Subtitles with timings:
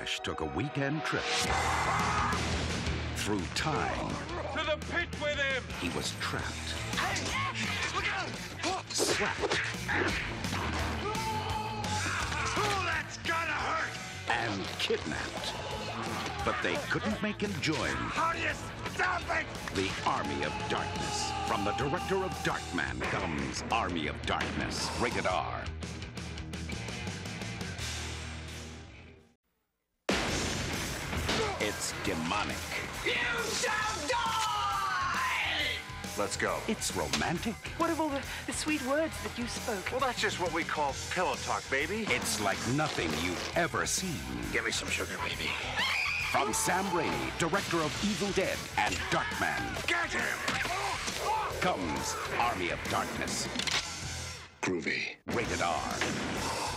[0.00, 1.22] Flash took a weekend trip
[3.16, 4.08] through time.
[4.56, 5.62] To the pit with him!
[5.78, 6.74] He was trapped,
[8.88, 9.60] slapped,
[12.56, 13.90] Oh, that's gonna hurt!
[14.30, 15.52] and kidnapped.
[16.46, 18.54] But they couldn't make him join How do you
[18.94, 19.44] stop it?
[19.74, 21.30] the Army of Darkness.
[21.46, 25.62] From the director of Darkman comes Army of Darkness, rated R.
[31.60, 32.56] It's demonic.
[33.04, 33.12] You
[33.52, 34.16] shall die!
[36.18, 36.56] Let's go.
[36.68, 37.54] It's romantic.
[37.76, 39.90] What of all the, the sweet words that you spoke?
[39.90, 42.06] Well, that's just what we call pillow talk, baby.
[42.08, 44.20] It's like nothing you've ever seen.
[44.52, 45.50] Give me some sugar, baby.
[46.32, 50.22] From Sam Raimi, director of Evil Dead and Darkman, Get him!
[51.60, 53.46] comes Army of Darkness,
[54.62, 55.16] Groovy.
[55.34, 56.69] rated R.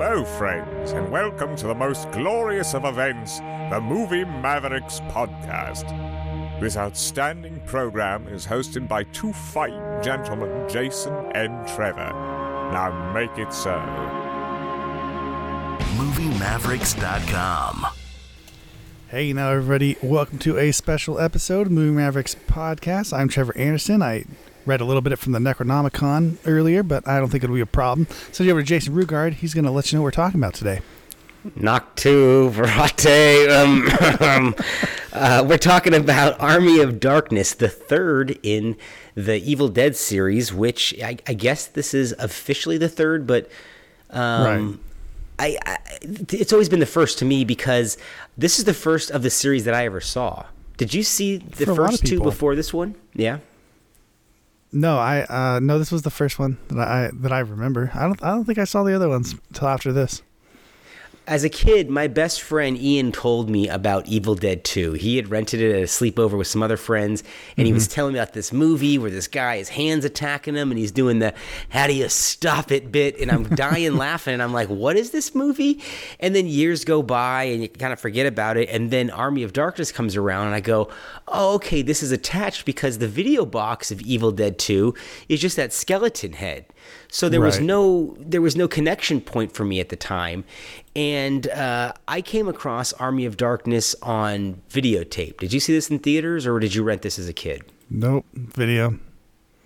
[0.00, 5.90] Hello, friends, and welcome to the most glorious of events, the Movie Mavericks podcast.
[6.60, 12.12] This outstanding program is hosted by two fine gentlemen, Jason and Trevor.
[12.72, 13.74] Now make it so.
[15.96, 17.86] MovieMavericks.com.
[19.08, 23.12] Hey now, everybody, welcome to a special episode of Movie Mavericks podcast.
[23.12, 24.00] I'm Trevor Anderson.
[24.02, 24.26] I
[24.68, 27.66] read a little bit from the Necronomicon earlier, but I don't think it'll be a
[27.66, 28.06] problem.
[28.30, 29.34] So, over to Jason Rugard.
[29.34, 30.80] He's going to let you know what we're talking about today.
[31.46, 33.48] Noctu Verate.
[33.48, 33.88] Um,
[34.20, 34.54] um,
[35.12, 38.76] uh, we're talking about Army of Darkness, the third in
[39.14, 43.50] the Evil Dead series, which I, I guess this is officially the third, but
[44.10, 44.80] um,
[45.38, 47.96] I, I it's always been the first to me because
[48.36, 50.44] this is the first of the series that I ever saw.
[50.76, 52.94] Did you see the For a lot of first two before this one?
[53.14, 53.38] Yeah.
[54.72, 57.90] No, I uh, no, this was the first one that I that I remember.
[57.94, 60.22] I don't I don't think I saw the other ones until after this.
[61.28, 64.94] As a kid, my best friend Ian told me about Evil Dead 2.
[64.94, 67.22] He had rented it at a sleepover with some other friends,
[67.58, 67.92] and he was mm-hmm.
[67.92, 71.18] telling me about this movie where this guy, his hands attacking him, and he's doing
[71.18, 71.34] the
[71.68, 75.10] "How do you stop it?" bit, and I'm dying laughing, and I'm like, "What is
[75.10, 75.82] this movie?"
[76.18, 79.42] And then years go by, and you kind of forget about it, and then Army
[79.42, 80.88] of Darkness comes around, and I go,
[81.26, 84.94] "Oh, okay, this is attached because the video box of Evil Dead 2
[85.28, 86.64] is just that skeleton head."
[87.10, 90.44] So there was no there was no connection point for me at the time,
[90.94, 95.38] and uh, I came across Army of Darkness on videotape.
[95.38, 97.62] Did you see this in theaters or did you rent this as a kid?
[97.90, 98.98] Nope, video.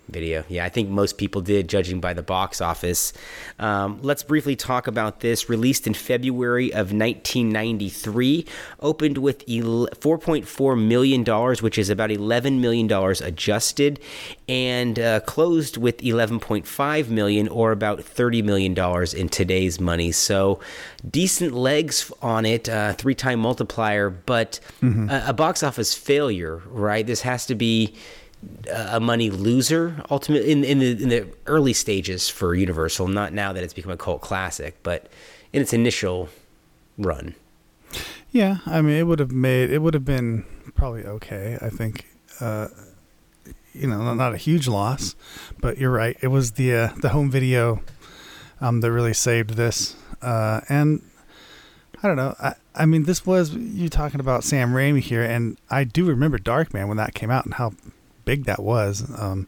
[0.09, 3.13] Video, yeah, I think most people did, judging by the box office.
[3.57, 5.47] Um, let's briefly talk about this.
[5.47, 8.45] Released in February of 1993,
[8.81, 13.97] opened with 4.4 million dollars, which is about 11 million dollars adjusted,
[14.49, 20.11] and uh, closed with 11.5 million, or about 30 million dollars in today's money.
[20.11, 20.59] So,
[21.09, 24.59] decent legs on it, uh, three-time multiplier, but
[25.09, 27.07] a, a box office failure, right?
[27.07, 27.95] This has to be
[28.71, 33.53] a money loser ultimately in in the, in the early stages for Universal, not now
[33.53, 35.09] that it's become a cult classic, but
[35.51, 36.29] in its initial
[36.97, 37.35] run.
[38.31, 40.45] Yeah, I mean, it would have made it would have been
[40.75, 41.57] probably okay.
[41.61, 42.07] I think,
[42.39, 42.69] uh,
[43.73, 45.15] you know, not, a huge loss,
[45.59, 46.17] but you're right.
[46.21, 47.81] It was the uh, the home video
[48.59, 51.03] um, that really saved this, uh, and
[52.01, 52.35] I don't know.
[52.41, 56.39] I, I mean, this was you talking about Sam Raimi here, and I do remember
[56.39, 57.73] Darkman when that came out and how
[58.25, 59.03] big that was.
[59.19, 59.47] Um,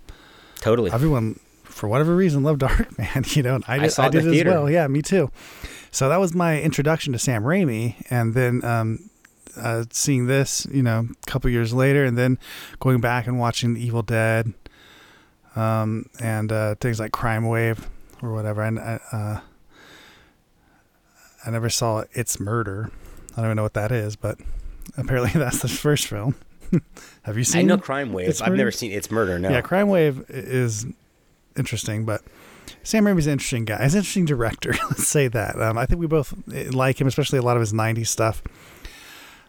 [0.61, 0.91] Totally.
[0.91, 3.23] everyone, for whatever reason, loved Dark Man.
[3.27, 4.69] You know, and I I did, saw I did the as well.
[4.69, 5.31] Yeah, me too.
[5.91, 9.09] So that was my introduction to Sam Raimi, and then um,
[9.57, 12.37] uh, seeing this, you know, a couple years later, and then
[12.79, 14.53] going back and watching The Evil Dead,
[15.55, 17.89] um, and uh, things like Crime Wave
[18.21, 18.61] or whatever.
[18.61, 19.39] And I, uh,
[21.45, 22.91] I never saw It's Murder.
[23.33, 24.39] I don't even know what that is, but
[24.97, 26.35] apparently that's the first film.
[27.23, 27.59] Have you seen?
[27.59, 28.29] I know Crime Wave.
[28.29, 29.39] It's I've never seen It's Murder.
[29.39, 29.49] No.
[29.49, 30.85] Yeah, Crime Wave is
[31.57, 32.21] interesting, but
[32.83, 33.81] Sam Raimi's an interesting guy.
[33.83, 34.71] He's an interesting director.
[34.89, 35.61] Let's say that.
[35.61, 38.41] Um, I think we both eh, like him, especially a lot of his '90s stuff.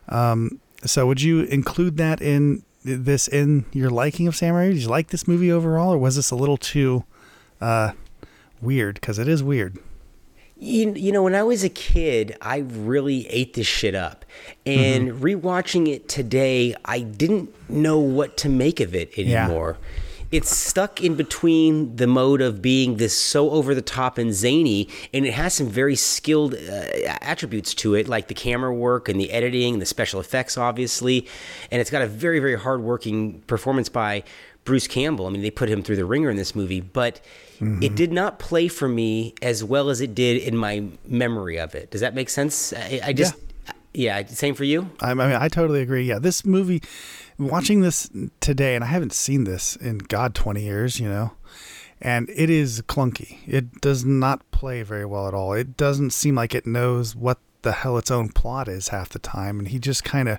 [0.08, 4.74] Um, so, would you include that in this in your liking of Sam Raimi?
[4.74, 7.04] Did you like this movie overall, or was this a little too
[7.60, 7.92] uh,
[8.60, 8.94] weird?
[8.94, 9.78] Because it is weird.
[10.58, 14.24] You, you know, when I was a kid, I really ate this shit up.
[14.64, 19.44] And rewatching it today, I didn't know what to make of it Yeah.
[19.44, 19.76] anymore.
[20.32, 24.88] It's stuck in between the mode of being this so over the top and zany,
[25.14, 29.20] and it has some very skilled uh, attributes to it, like the camera work and
[29.20, 31.28] the editing and the special effects, obviously.
[31.70, 34.24] And it's got a very, very hard working performance by
[34.66, 35.26] Bruce Campbell.
[35.26, 37.20] I mean, they put him through the ringer in this movie, but
[37.56, 37.82] Mm-hmm.
[37.82, 41.74] it did not play for me as well as it did in my memory of
[41.74, 41.90] it.
[41.90, 42.74] Does that make sense?
[42.74, 43.34] I, I just,
[43.94, 44.26] yeah.
[44.26, 44.90] same for you.
[45.00, 46.02] I, I mean, I totally agree.
[46.04, 46.82] Yeah, this movie,
[47.38, 48.10] watching this
[48.40, 51.32] today, and I haven't seen this in God twenty years, you know,
[51.98, 53.38] and it is clunky.
[53.46, 55.54] It does not play very well at all.
[55.54, 59.18] It doesn't seem like it knows what the hell its own plot is half the
[59.18, 60.38] time, and he just kind of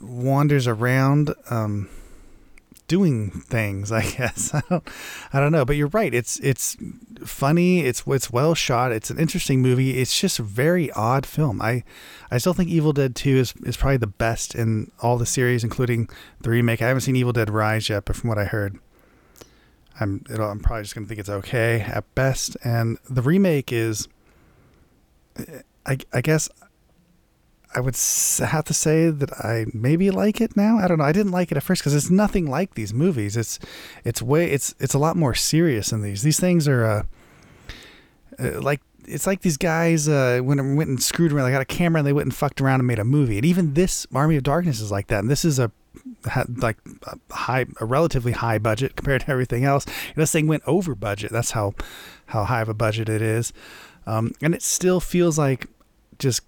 [0.00, 1.34] wanders around.
[1.50, 1.90] Um,
[2.92, 4.52] doing things i guess.
[4.52, 4.86] I don't
[5.32, 6.12] i don't know but you're right.
[6.12, 6.76] It's it's
[7.24, 7.80] funny.
[7.80, 8.92] It's it's well shot.
[8.92, 9.98] It's an interesting movie.
[9.98, 11.62] It's just a very odd film.
[11.62, 11.84] I
[12.30, 15.64] i still think evil dead 2 is is probably the best in all the series
[15.64, 16.08] including
[16.42, 16.82] the remake.
[16.82, 18.78] I haven't seen evil dead rise yet but from what i heard
[19.98, 22.56] i'm i'm probably just gonna think it's okay at best.
[22.62, 24.08] And the remake is
[25.86, 26.50] i i guess
[27.74, 30.78] I would have to say that I maybe like it now.
[30.78, 31.04] I don't know.
[31.04, 33.36] I didn't like it at first because it's nothing like these movies.
[33.36, 33.58] It's
[34.04, 36.22] it's way it's it's a lot more serious than these.
[36.22, 37.02] These things are uh,
[38.38, 41.46] uh, like it's like these guys uh, went went and screwed around.
[41.46, 43.38] They got a camera and they went and fucked around and made a movie.
[43.38, 45.20] And even this Army of Darkness is like that.
[45.20, 45.70] And this is a
[46.56, 49.84] like a high a relatively high budget compared to everything else.
[49.84, 51.32] And this thing went over budget.
[51.32, 51.74] That's how
[52.26, 53.52] how high of a budget it is.
[54.06, 55.68] Um, and it still feels like
[56.18, 56.42] just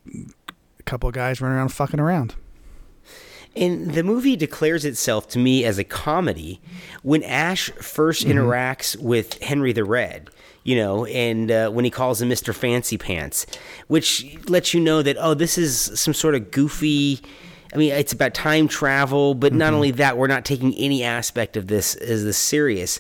[0.85, 2.35] couple of guys running around fucking around.
[3.57, 6.61] And the movie declares itself to me as a comedy
[7.03, 10.29] when Ash 1st interacts with Henry the Red,
[10.65, 12.53] you know, and uh, when he calls him Mr.
[12.53, 13.47] Fancy Pants,
[13.87, 17.21] which lets you know that, oh, this is some sort of goofy.
[17.73, 21.57] I mean, it's about time travel, but not only that, we're not taking any aspect
[21.57, 22.99] of this as this serious.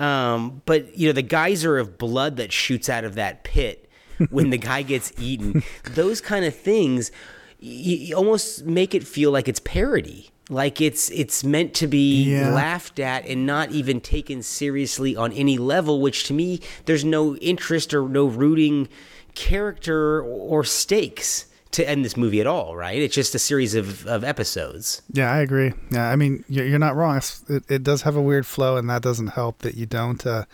[0.00, 3.81] Um, but, you know, the geyser of blood that shoots out of that pit
[4.30, 5.62] when the guy gets eaten,
[5.94, 7.10] those kind of things
[7.58, 10.28] you, almost make it feel like it's parody.
[10.50, 12.52] Like it's it's meant to be Yeah.
[12.52, 17.36] laughed at and not even taken seriously on any level which to me there's no
[17.36, 18.88] interest or no rooting
[19.34, 24.06] character or stakes to end this movie at all right it's just a series of,
[24.06, 25.72] of episodes Yeah, I agree.
[25.90, 27.20] Yeah, I mean, you're, you're not wrong.
[27.48, 30.44] It, it does have a weird flow, and that doesn't help that you don't uh,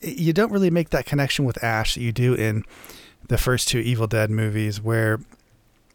[0.00, 2.64] you don't really make that connection with Ash that you do in
[3.28, 5.20] the first two Evil Dead movies, where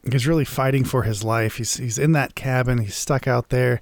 [0.10, 1.58] he's really fighting for his life.
[1.58, 2.80] He's he's in that cabin.
[2.80, 3.82] He's stuck out there,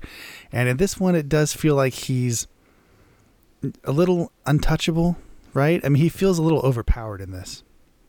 [0.51, 2.47] and in this one, it does feel like he's
[3.83, 5.17] a little untouchable,
[5.53, 5.81] right?
[5.83, 7.63] I mean, he feels a little overpowered in this.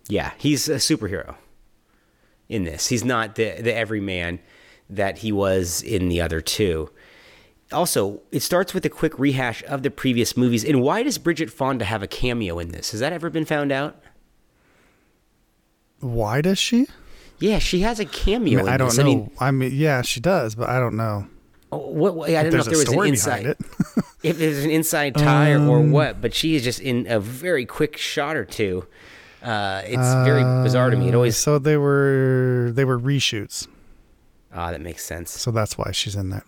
[0.08, 1.34] yeah he's a superhero
[2.50, 4.38] in this he's not the the everyman
[4.90, 6.90] that he was in the other two
[7.72, 11.48] also it starts with a quick rehash of the previous movies and why does bridget
[11.50, 14.02] fonda have a cameo in this has that ever been found out
[16.00, 16.86] Why does she?
[17.38, 18.98] yeah she has a cameo mean, in I don't this.
[18.98, 19.02] know.
[19.04, 21.26] i mean I mean, yeah, she does, but I don't know.
[21.72, 23.58] oh, what, what- i don't know if there was an inside it.
[24.22, 27.20] if there's an inside tie or, or Um, what but she is just in a
[27.20, 28.86] very quick shot or two
[29.42, 33.68] uh, it's very bizarre to me it always So they were they were reshoots,
[34.54, 36.44] ah that makes sense so that's why she's in that.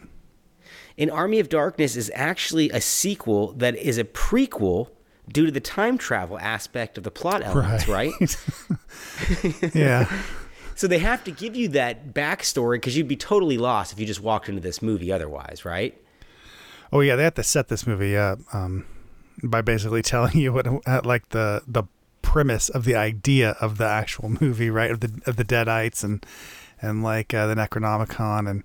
[0.99, 4.91] An Army of Darkness is actually a sequel that is a prequel
[5.27, 8.13] due to the time travel aspect of the plot elements, right?
[9.75, 10.11] Yeah,
[10.75, 14.05] so they have to give you that backstory because you'd be totally lost if you
[14.05, 15.99] just walked into this movie otherwise, right?
[16.93, 18.85] oh yeah, they have to set this movie up um,
[19.43, 21.85] by basically telling you what uh, like the the
[22.33, 24.91] premise of the idea of the actual movie, right?
[24.91, 26.25] Of the of the Deadites and
[26.81, 28.65] and like uh, the Necronomicon and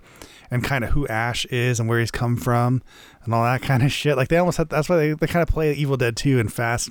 [0.49, 2.81] and kind of who Ash is and where he's come from
[3.25, 4.15] and all that kind of shit.
[4.15, 6.51] Like they almost have, that's why they, they kind of play Evil Dead 2 and
[6.51, 6.89] fast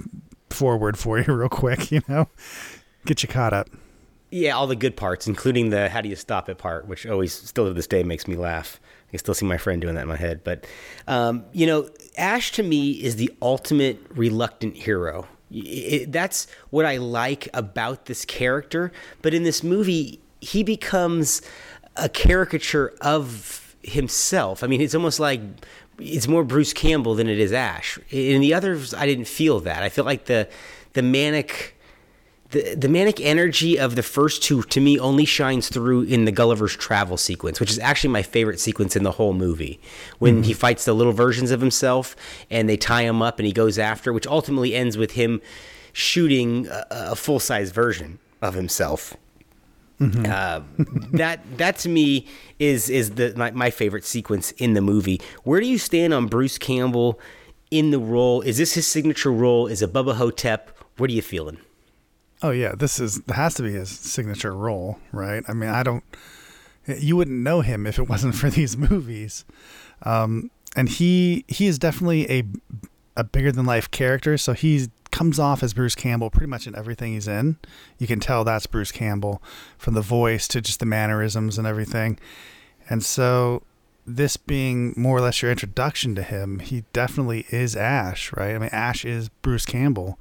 [0.51, 2.29] forward for you real quick, you know,
[3.07, 3.71] get you caught up.
[4.31, 7.33] Yeah, all the good parts, including the how do you stop it part, which always,
[7.33, 8.79] still to this day, makes me laugh.
[9.15, 10.45] I still see my friend doing that in my head.
[10.45, 10.67] But,
[11.09, 15.27] um, you know, Ash to me is the ultimate reluctant hero.
[15.55, 15.59] I-
[16.03, 18.93] I- that's what I like about this character.
[19.23, 21.43] But in this movie, he becomes
[21.97, 24.63] a caricature of himself.
[24.63, 25.41] I mean, it's almost like
[25.99, 27.99] it's more Bruce Campbell than it is Ash.
[28.11, 29.83] In the others, I didn't feel that.
[29.83, 30.49] I feel like the
[30.93, 31.76] the manic
[32.51, 36.33] the the manic energy of the first two to me only shines through in the
[36.33, 39.81] Gulliver's travel sequence, which is actually my favorite sequence in the whole movie.
[40.19, 42.15] When he fights the little versions of himself
[42.51, 45.41] and they tie him up and he goes after, which ultimately ends with him
[45.93, 49.17] shooting a, a full size version of himself.
[49.99, 50.61] Uh,
[51.13, 52.27] that that to me
[52.59, 55.21] is is the my, my favorite sequence in the movie.
[55.43, 57.19] Where do you stand on Bruce Campbell
[57.71, 58.43] in the role?
[58.43, 59.67] Is this his signature role?
[59.67, 60.77] Is it Bubba Ho-Tep?
[60.99, 61.59] What are you feeling?
[62.43, 65.43] Oh yeah, this is has to be his signature role, right?
[65.49, 66.05] I mean, I don't.
[66.87, 69.45] You wouldn't know him if it wasn't for these movies.
[70.03, 72.45] Um, and he he is definitely a
[73.17, 74.37] a bigger than life character.
[74.37, 77.57] So he comes off as Bruce Campbell pretty much in everything he's in.
[77.99, 79.43] You can tell that's Bruce Campbell
[79.79, 82.19] from the voice to just the mannerisms and everything.
[82.91, 83.63] And so
[84.07, 88.55] this being more or less your introduction to him, he definitely is Ash, right?
[88.55, 90.19] I mean, Ash is Bruce Campbell.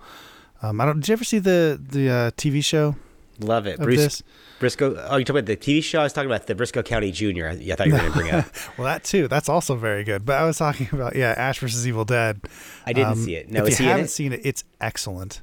[0.61, 0.99] Um, I don't.
[0.99, 2.95] Did you ever see the the uh, TV show?
[3.39, 4.23] Love it, Bruce this?
[4.61, 4.95] Brisco.
[5.09, 5.99] Oh, you talking about the TV show?
[5.99, 7.49] I was talking about the Brisco County Junior.
[7.49, 8.45] I, I thought you were going to bring up.
[8.77, 9.27] Well, that too.
[9.27, 10.25] That's also very good.
[10.25, 12.39] But I was talking about yeah, Ash versus Evil Dead.
[12.85, 13.49] I didn't Um, see it.
[13.51, 14.09] No, if you haven't it?
[14.09, 15.41] seen it, it's excellent.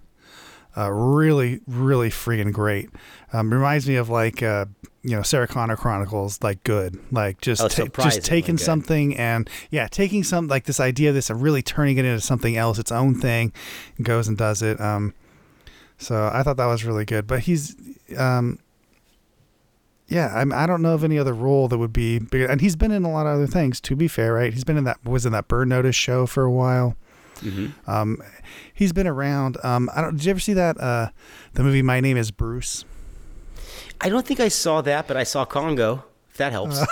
[0.75, 2.89] Uh, really, really freaking great.
[3.35, 4.65] Um, reminds me of like uh,
[5.03, 8.65] you know Sarah Connor Chronicles, like good, like just Oh, ta- just taking good.
[8.65, 12.57] something and yeah, taking some like this idea, this and really turning it into something
[12.57, 13.53] else, its own thing,
[14.01, 14.81] goes and does it.
[14.81, 15.15] Um,
[15.99, 17.27] so I thought that was really good.
[17.27, 17.75] But he's
[18.17, 18.59] um,
[20.09, 22.47] yeah, I'm, I don't know of any other role that would be bigger.
[22.47, 23.81] And he's been in a lot of other things.
[23.83, 24.53] To be fair, right?
[24.53, 26.97] He's been in that was in that Burn Notice show for a while.
[27.41, 27.91] Mm-hmm.
[27.91, 28.19] Um,
[28.73, 29.57] he's been around.
[29.65, 30.17] Um, I don't.
[30.17, 30.79] Did you ever see that?
[30.81, 31.09] Uh,
[31.55, 32.85] the movie My Name Is Bruce.
[34.03, 36.05] I don't think I saw that, but I saw Congo.
[36.31, 36.81] If that helps.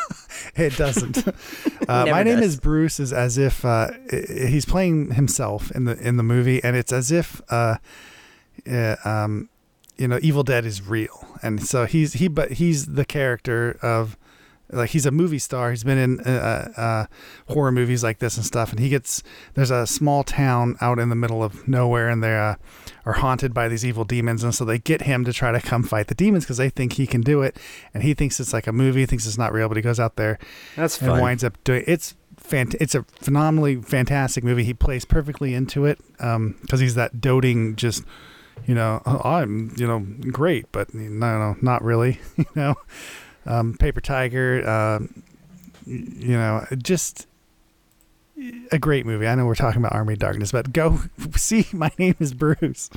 [0.57, 1.27] It doesn't.
[1.89, 2.55] uh, My Name does.
[2.55, 6.77] Is Bruce is as if uh, he's playing himself in the in the movie, and
[6.77, 7.77] it's as if uh,
[8.71, 9.51] uh, um,
[9.99, 14.17] you know, Evil Dead is real, and so he's he, but he's the character of
[14.73, 15.71] like he's a movie star.
[15.71, 17.07] He's been in uh, uh,
[17.53, 19.23] horror movies like this and stuff, and he gets
[19.55, 22.57] there's a small town out in the middle of nowhere, and they uh,
[23.05, 25.83] are haunted by these evil demons, and so they get him to try to come
[25.83, 27.57] fight the demons because they think he can do it,
[27.93, 30.17] and he thinks it's like a movie, thinks it's not real, but he goes out
[30.17, 30.39] there
[30.77, 32.15] That's and winds up doing it's.
[32.41, 34.65] Fant- it's a phenomenally fantastic movie.
[34.65, 38.03] He plays perfectly into it because he's that doting, just
[38.67, 40.01] you know, "Oh, I'm you know
[40.31, 41.09] great, but no,
[41.39, 42.19] no, not really.
[42.37, 42.77] you know,
[43.47, 45.01] um, Paper Tiger, uh,
[45.87, 47.27] you know, just
[48.73, 49.27] a great movie.
[49.27, 51.01] I know we're talking about Army of Darkness, but go
[51.37, 51.67] see.
[51.73, 52.89] My name is Bruce.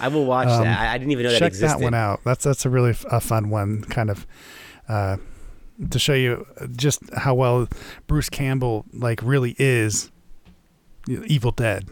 [0.00, 0.78] I will watch Um, that.
[0.80, 1.78] I, I didn't even know that Check existed.
[1.80, 2.20] that one out.
[2.24, 4.26] That's that's a really f- a fun one, kind of.
[4.88, 5.16] Uh,
[5.90, 7.66] to show you just how well
[8.06, 10.10] Bruce Campbell like really is
[11.08, 11.88] Evil Dead.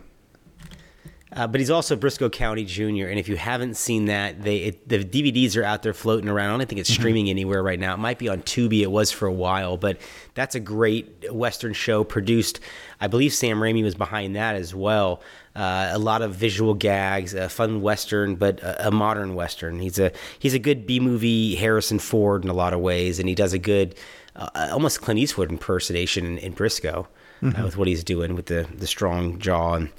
[1.33, 3.07] Uh, but he's also Brisco County Jr.
[3.07, 6.55] And if you haven't seen that, they it, the DVDs are out there floating around.
[6.55, 7.01] I don't think it's Mm-hmm.
[7.01, 7.95] streaming anywhere right now.
[7.95, 8.81] It might be on Tubi.
[8.83, 9.99] It was for a while, but
[10.35, 12.59] that's a great Western show produced.
[13.01, 15.23] I believe Sam Raimi was behind that as well.
[15.55, 19.79] Uh, a lot of visual gags, a fun Western, but a, a modern Western.
[19.79, 23.29] He's a he's a good B movie Harrison Ford in a lot of ways, and
[23.29, 23.95] he does a good,
[24.35, 27.07] uh, almost Clint Eastwood impersonation in, in Brisco
[27.45, 29.91] uh, with what he's doing with the the strong jaw and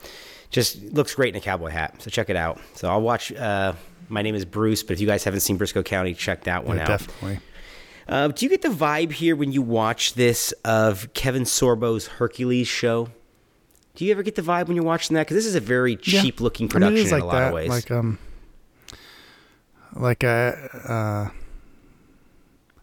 [0.51, 2.01] just looks great in a cowboy hat.
[2.01, 2.59] So check it out.
[2.75, 3.31] So I'll watch.
[3.33, 3.73] Uh,
[4.09, 6.77] my name is Bruce, but if you guys haven't seen Brisco County, check that one
[6.77, 6.87] Yeah, out.
[6.89, 7.39] definitely.
[8.07, 12.67] Uh, do you get the vibe here when you watch this of Kevin Sorbo's Hercules
[12.67, 13.07] show?
[13.95, 15.21] Do you ever get the vibe when you're watching that?
[15.23, 16.21] Because this is a very Yeah.
[16.21, 17.69] cheap looking I mean, it production is in like a lot that, of ways.
[17.69, 18.19] Like um,
[19.95, 21.29] like a uh,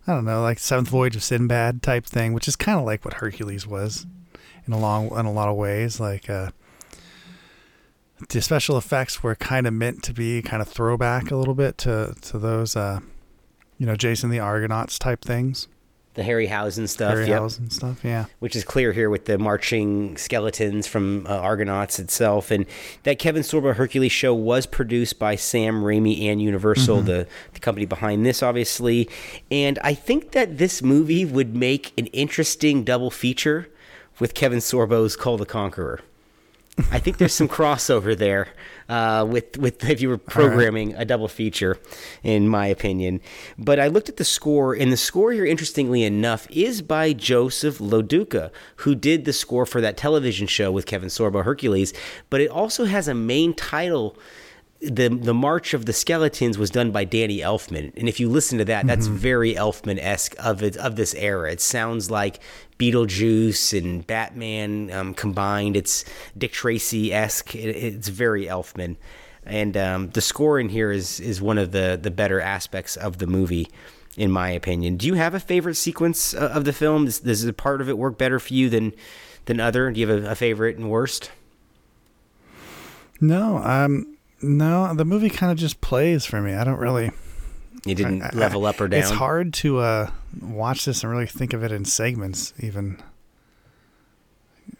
[0.07, 3.05] I don't know, like Seventh Voyage of Sinbad type thing, which is kind of like
[3.05, 4.07] what Hercules was
[4.67, 6.01] in a long in a lot of ways.
[6.01, 6.51] Like uh,
[8.29, 11.79] the special effects were kind of meant to be kind of throwback a little bit
[11.79, 13.01] to to those uh,
[13.79, 15.69] you know, Jason the Argonauts type things,
[16.15, 17.29] the Harryhausen stuff, yep.
[17.29, 18.01] Harryhausen stuff.
[18.05, 18.25] Yeah.
[18.41, 22.51] which is clear here with the marching skeletons from uh, Argonauts itself.
[22.51, 22.67] And
[23.05, 27.87] that Kevin Sorbo Hercules show was produced by Sam Raimi and Universal, the, the company
[27.87, 29.09] behind this, obviously.
[29.49, 33.69] And I think that this movie would make an interesting double feature
[34.19, 36.01] with Kevin Sorbo's Kull the Conqueror.
[36.91, 38.49] I think there's some crossover there
[38.89, 41.79] uh, with with if you were programming a double feature,
[42.23, 43.21] in my opinion.
[43.59, 47.79] But I looked at the score, and the score here, interestingly enough, is by Joseph
[47.79, 51.93] LoDuca, who did the score for that television show with Kevin Sorbo, Hercules.
[52.31, 54.17] But it also has a main title.
[54.81, 58.59] The the March of the Skeletons was done by Danny Elfman, and if you listen
[58.59, 61.51] to that, that's very Elfman esque of it of this era.
[61.51, 62.39] It sounds like
[62.79, 65.77] Beetlejuice and Batman um, combined.
[65.77, 66.05] It's
[66.37, 67.57] Dick Tracy esque.
[67.57, 68.97] It, it's very Elfman,
[69.45, 73.19] and um, the score in here is is one of the the better aspects of
[73.19, 73.69] the movie,
[74.17, 74.97] in my opinion.
[74.97, 77.07] Do you have a favorite sequence uh, of the film?
[77.07, 78.93] Does, does a part of it work better for you than
[79.47, 79.91] than other?
[79.91, 81.33] Do you have a, a favorite and worst?
[83.21, 86.55] No, um, no, the movie kind of just plays for me.
[86.55, 87.11] I don't really.
[87.85, 89.01] You didn't I- I- level up or down.
[89.01, 93.01] It's hard to uh, watch this and really think of it in segments, even.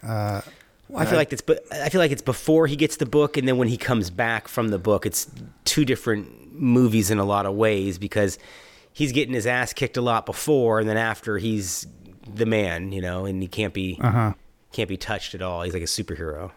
[0.03, 0.41] Uh,
[0.97, 3.47] I feel like it's but I feel like it's before he gets the book and
[3.47, 5.31] then when he comes back from the book it's
[5.65, 8.39] two different movies in a lot of ways because
[8.93, 11.87] he's getting his ass kicked a lot before and then after he's
[12.33, 14.33] the man, you know, and he can't be uh huh.
[14.73, 15.63] can't be touched at all.
[15.63, 16.53] He's like a superhero.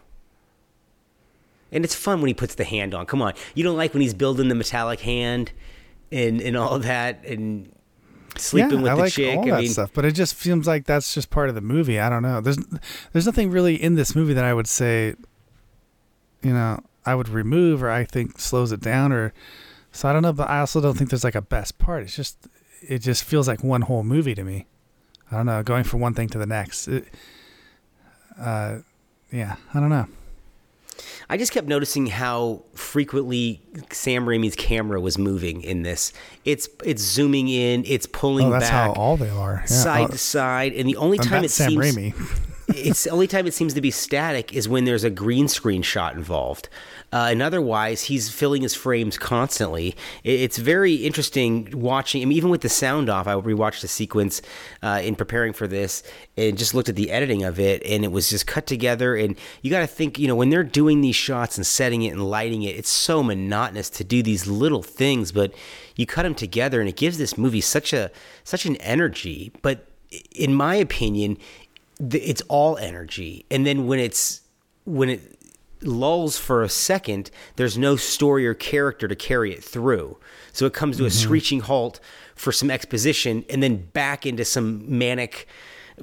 [1.72, 3.06] And it's fun when he puts the hand on.
[3.06, 5.52] Come on, you don't like when he's building the metallic hand
[6.12, 7.72] and and all that and
[8.36, 9.36] sleeping yeah, with I the like chick.
[9.38, 11.60] all I that mean, stuff, but it just seems like that's just part of the
[11.60, 11.98] movie.
[11.98, 12.40] I don't know.
[12.40, 12.58] There's
[13.12, 15.14] there's nothing really in this movie that I would say,
[16.42, 19.32] you know, I would remove or I think slows it down or
[19.90, 20.32] so I don't know.
[20.32, 22.02] But I also don't think there's like a best part.
[22.02, 22.48] It's just
[22.82, 24.66] it just feels like one whole movie to me.
[25.30, 26.88] I don't know, going from one thing to the next.
[26.88, 27.06] It,
[28.38, 28.78] uh,
[29.30, 30.06] yeah, I don't know.
[31.28, 36.12] I just kept noticing how frequently Sam Raimi's camera was moving in this.
[36.44, 39.58] It's it's zooming in, it's pulling Oh, that's back, how all they are.
[39.60, 39.66] Yeah.
[39.66, 42.48] side Uh, to side, and the only time it Sam seems Raimi.
[42.68, 45.82] it's the only time it seems to be static is when there's a green screen
[45.82, 46.68] shot involved.
[47.12, 49.94] Uh, and otherwise, he's filling his frames constantly.
[50.24, 52.22] It's very interesting watching.
[52.22, 54.40] I mean, even with the sound off, I rewatched the sequence
[54.82, 56.02] uh, in preparing for this
[56.36, 59.14] and just looked at the editing of it, and it was just cut together.
[59.14, 62.10] And you got to think, you know, when they're doing these shots and setting it
[62.10, 65.52] and lighting it, it's so monotonous to do these little things, but
[65.96, 68.10] you cut them together, and it gives this movie such a
[68.44, 69.52] such an energy.
[69.60, 69.86] But
[70.34, 71.38] in my opinion,
[72.10, 74.40] it's all energy and then when it's
[74.84, 75.38] when it
[75.84, 80.16] lulls for a second there's no story or character to carry it through
[80.52, 82.00] so it comes to a screeching halt
[82.34, 85.46] for some exposition and then back into some manic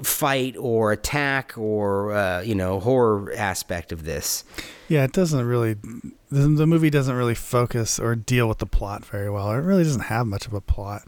[0.02, 4.44] fight or attack or uh, you know horror aspect of this
[4.90, 5.74] Yeah, it doesn't really.
[6.30, 9.52] The, the movie doesn't really focus or deal with the plot very well.
[9.52, 11.02] It really doesn't have much of a plot.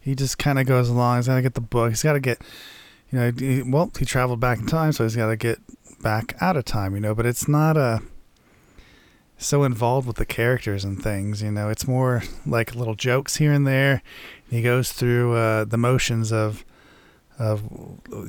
[0.00, 1.18] He just kind of goes along.
[1.18, 1.90] He's got to get the book.
[1.90, 2.40] He's got to get,
[3.12, 5.58] you know, he, well, he traveled back in time, so he's got to get
[6.02, 7.14] back out of time, you know.
[7.14, 8.02] But it's not a
[9.38, 11.68] so involved with the characters and things, you know.
[11.68, 14.02] It's more like little jokes here and there.
[14.50, 16.64] He goes through uh, the motions of
[17.38, 17.62] of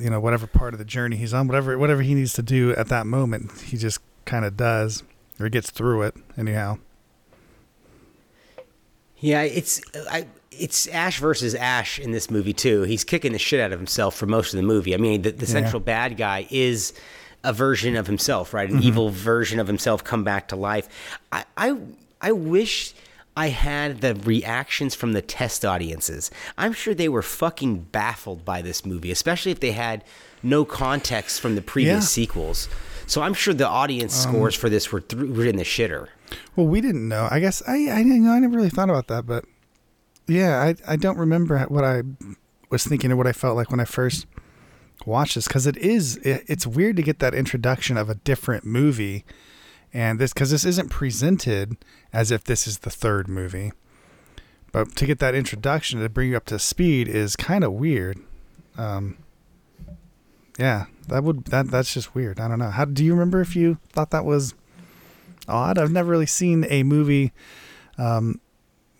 [0.00, 2.74] you know whatever part of the journey he's on, whatever whatever he needs to do
[2.76, 5.02] at that moment, he just kind of does
[5.38, 6.78] or gets through it anyhow.
[9.18, 9.80] Yeah, it's
[10.10, 12.82] I it's Ash versus Ash in this movie too.
[12.82, 14.94] He's kicking the shit out of himself for most of the movie.
[14.94, 16.92] I mean, the, the central bad guy is
[17.44, 18.68] a version of himself, right?
[18.70, 18.86] An Mm-hmm.
[18.88, 20.88] evil version of himself come back to life.
[21.32, 21.76] I I,
[22.20, 22.94] I wish
[23.36, 26.30] I had the reactions from the test audiences.
[26.58, 30.04] I'm sure they were fucking baffled by this movie, especially if they had
[30.42, 31.96] no context from the previous Yeah.
[31.96, 32.68] Um, sequels.
[33.06, 36.08] So I'm sure the audience scores for this were, th- were in the shitter.
[36.56, 37.26] Well, we didn't know.
[37.30, 38.32] I guess I I didn't know.
[38.32, 39.44] I never really thought about that, but
[40.28, 42.02] yeah, I I don't remember what I
[42.70, 44.26] was thinking or what I felt like when I first
[45.06, 48.64] watched this because it is it, it's weird to get that introduction of a different
[48.64, 49.24] movie,
[49.92, 51.76] and this because this isn't presented
[52.12, 53.72] as if this is the third movie,
[54.70, 58.18] but to get that introduction to bring you up to speed is kind of weird.
[58.76, 59.18] Um,
[60.58, 62.40] yeah, that would that that's just weird.
[62.40, 62.70] I don't know.
[62.70, 64.54] How do you remember if you thought that was
[65.48, 65.78] odd?
[65.78, 67.32] I've never really seen a movie
[67.98, 68.40] um,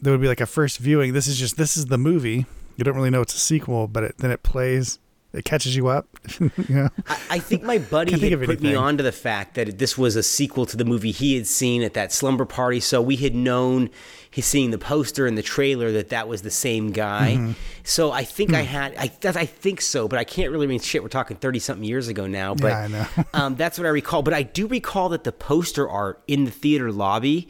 [0.00, 1.12] that would be like a first viewing.
[1.12, 2.46] This is just this is the movie.
[2.76, 4.98] You don't really know it's a sequel, but it, then it plays.
[5.32, 6.06] It catches you up.
[6.40, 6.88] you know?
[7.06, 8.76] I, I think my buddy think put me anything.
[8.76, 11.82] on to the fact that this was a sequel to the movie he had seen
[11.82, 12.80] at that slumber party.
[12.80, 13.88] So we had known
[14.30, 17.36] he's seeing the poster and the trailer that that was the same guy.
[17.38, 17.52] Mm-hmm.
[17.84, 18.56] So I think Hmm.
[18.56, 21.02] I had I that, I think so, but I can't really mean shit.
[21.02, 23.06] We're talking thirty something years ago now, but Yeah, I know.
[23.34, 24.22] um, that's what I recall.
[24.22, 27.48] But I do recall that the poster art in the theater lobby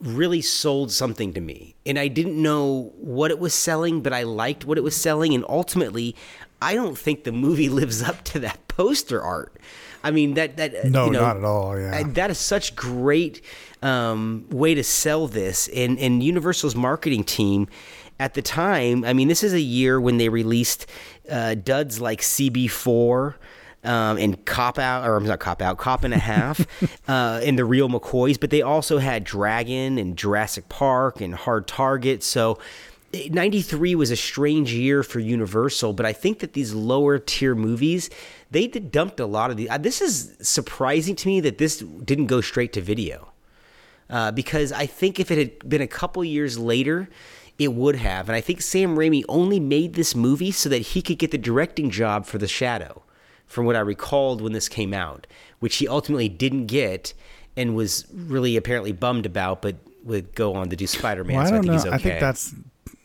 [0.00, 1.76] really sold something to me.
[1.86, 5.34] And I didn't know what it was selling, but I liked what it was selling.
[5.34, 6.16] And ultimately,
[6.64, 9.52] I don't think the movie lives up to that poster art.
[10.02, 12.00] I mean, that, that, No, you know, not at all, yeah.
[12.00, 13.42] uh, That is such great
[13.82, 15.68] um, way to sell this.
[15.68, 17.68] And, and Universal's marketing team
[18.20, 20.86] at the time, I mean, this is a year when they released
[21.30, 23.34] uh, duds like CB4
[23.84, 26.60] um, and Cop Out, or I'm not Cop Out, Cop and a Half,
[27.08, 31.66] uh, and the Real McCoys, but they also had Dragon and Jurassic Park and Hard
[31.66, 32.22] Target.
[32.22, 32.58] So.
[33.30, 38.10] 93 was a strange year for Universal, but I think that these lower tier movies,
[38.50, 39.68] they did dumped a lot of the.
[39.68, 43.32] Uh, this is surprising to me that this didn't go straight to video,
[44.10, 47.08] uh, because I think if it had been a couple years later,
[47.58, 48.28] it would have.
[48.28, 51.38] And I think Sam Raimi only made this movie so that he could get the
[51.38, 53.02] directing job for The Shadow,
[53.46, 55.26] from what I recalled when this came out,
[55.60, 57.14] which he ultimately didn't get
[57.56, 61.36] and was really apparently bummed about, but would go on to do Spider Man.
[61.36, 61.72] Well, I so I don't think know.
[61.72, 61.94] he's okay.
[61.94, 62.54] I think that's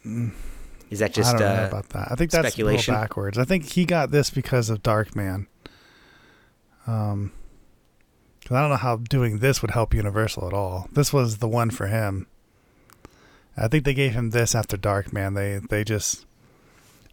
[0.03, 2.07] is that just I don't uh, know about that.
[2.11, 2.93] I think that's speculation?
[2.93, 3.37] backwards.
[3.37, 5.47] I think he got this because of Dark Man.
[6.87, 7.31] Um,
[8.43, 10.87] 'cause I don't know how doing this would help Universal at all.
[10.91, 12.27] This was the one for him.
[13.55, 15.33] I think they gave him this after Dark Man.
[15.33, 16.25] They they just,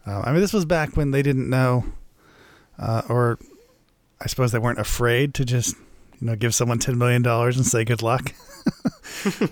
[0.05, 1.85] uh, I mean, this was back when they didn't know,
[2.79, 3.37] uh, or
[4.21, 5.75] I suppose they weren't afraid to just
[6.19, 8.33] you know give someone ten million dollars and say good luck.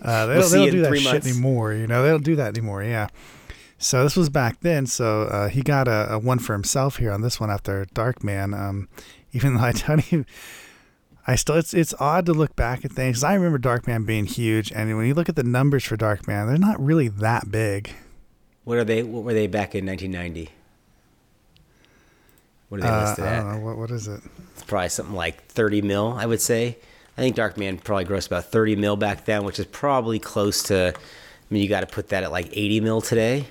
[0.02, 1.28] uh, they We'll don't, they don't do that shit months.
[1.28, 1.74] anymore.
[1.74, 2.84] You know they don't do that anymore.
[2.84, 3.08] Yeah.
[3.78, 4.86] So this was back then.
[4.86, 8.58] So uh, he got a, a one for himself here on this one after Darkman.
[8.58, 8.88] Um,
[9.34, 10.26] even though I don't even.
[11.28, 13.24] I still it's it's odd to look back at things.
[13.24, 16.28] I remember Dark Man being huge, and when you look at the numbers for Dark
[16.28, 17.92] Man, they're not really that big.
[18.64, 19.02] What are they?
[19.04, 20.52] What were they back in 1990?
[22.70, 23.42] What are they Uh, listed I at?
[23.44, 24.22] don't know what what is it.
[24.54, 26.78] It's probably something like 30 mil, I would say.
[27.18, 30.94] I think Darkman probably grossed about 30 mil back then, which is probably close to.
[30.96, 33.48] I mean, you got to put that at like 80 mil today.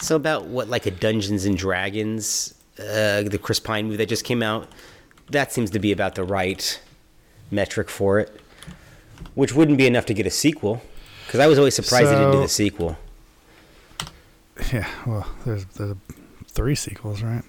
[0.00, 4.24] So about what like a Dungeons and Dragons, uh, the Chris Pine movie that just
[4.24, 4.68] came out.
[5.30, 6.80] That seems to be about the right
[7.52, 8.40] metric for it,
[9.34, 10.82] which wouldn't be enough to get a sequel.
[11.26, 12.98] Because I was always surprised they didn't do So- the sequel.
[14.72, 15.96] Yeah, well, there's there's
[16.48, 17.42] three sequels, right?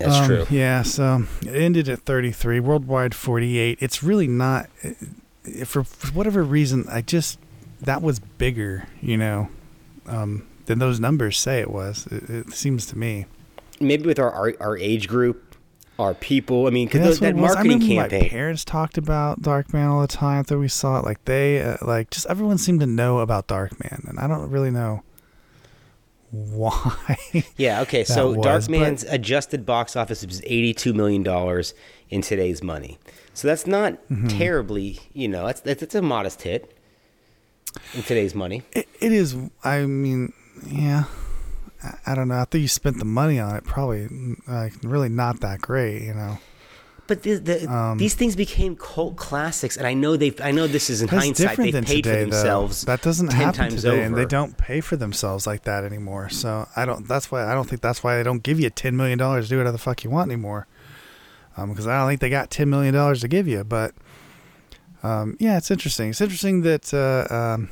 [0.00, 0.46] That's Um, true.
[0.50, 3.78] Yeah, so it ended at 33, worldwide 48.
[3.80, 5.82] It's really not, eh, for,
[6.12, 7.38] whatever reason, I just,
[7.82, 9.48] that was bigger, you know,
[10.06, 12.06] um, than those numbers say it was.
[12.10, 13.26] It, it seems to me.
[13.80, 15.56] Maybe with our, our our age group,
[15.98, 16.66] our people.
[16.66, 18.22] I mean, because that marketing campaign.
[18.22, 21.04] My parents talked about Darkman all the time after we saw it.
[21.04, 24.70] Like they, uh, like just everyone seemed to know about Darkman, and I don't really
[24.70, 25.02] know
[26.30, 27.44] why.
[27.56, 28.04] Yeah, okay.
[28.04, 31.64] So was, Darkman's but- adjusted box office was $82 million
[32.10, 32.98] in today's money.
[33.34, 34.28] So that's not Mm-hmm.
[34.28, 36.76] terribly, you know, that's, that's, that's a modest hit
[37.94, 38.62] in today's money.
[38.72, 39.36] It, it is.
[39.64, 40.32] I mean,
[40.66, 41.04] yeah.
[41.82, 42.34] I, I don't know.
[42.34, 44.08] After you spent the money on it, probably
[44.48, 46.02] like really not that great.
[46.02, 46.38] You know.
[47.10, 50.32] But the, the, Um, these things became cult classics, and I know they.
[50.40, 51.36] I know this is in hindsight.
[51.36, 52.82] different They than paid today, for themselves.
[52.82, 52.92] though.
[52.92, 54.00] That doesn't 10 happen times today, over.
[54.02, 56.28] and they don't pay for themselves like that anymore.
[56.28, 57.08] So I don't.
[57.08, 59.50] That's why I don't think that's why they don't give you ten million dollars to
[59.50, 60.68] do whatever the fuck you want anymore.
[61.56, 63.64] Um, because I don't think they got ten million dollars to give you.
[63.64, 63.92] But
[65.02, 66.10] um, yeah, it's interesting.
[66.10, 67.70] It's interesting that uh, um,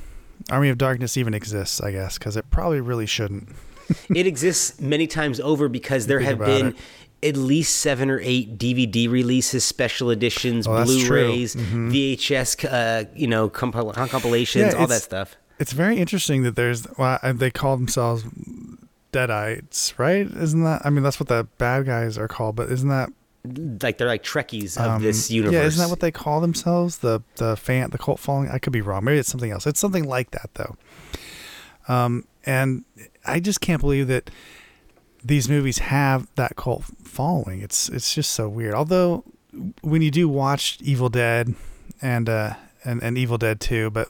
[0.50, 1.80] Army of Darkness even exists.
[1.80, 3.50] I guess because it probably really shouldn't.
[4.12, 6.76] it exists many times over because there have been it.
[7.22, 10.84] At least seven or eight DVD releases, special editions, Oh.
[10.84, 11.90] Blu-rays, Mhm.
[11.90, 15.36] VHS, uh, you know, compil- compilations, Yeah, all that stuff.
[15.58, 16.86] It's very interesting that there's.
[16.96, 18.24] Well, they call themselves
[19.12, 20.26] Deadites, right?
[20.30, 20.82] Isn't that?
[20.84, 22.56] I mean, that's what the bad guys are called.
[22.56, 23.10] But isn't that
[23.82, 25.54] Like they're like Trekkies of um, this universe.
[25.54, 26.98] Yeah, isn't that what they call themselves?
[26.98, 28.50] The the fan, the cult following.
[28.50, 29.04] I could be wrong.
[29.04, 29.66] Maybe it's something else.
[29.66, 30.76] It's something like that though.
[31.92, 32.84] Um, and
[33.24, 34.30] I just can't believe that
[35.28, 37.60] these movies have that cult following.
[37.60, 38.74] It's it's just so weird.
[38.74, 39.24] Although
[39.82, 41.54] when you do watch Evil Dead
[42.02, 44.08] and uh and, and Evil Dead 2, but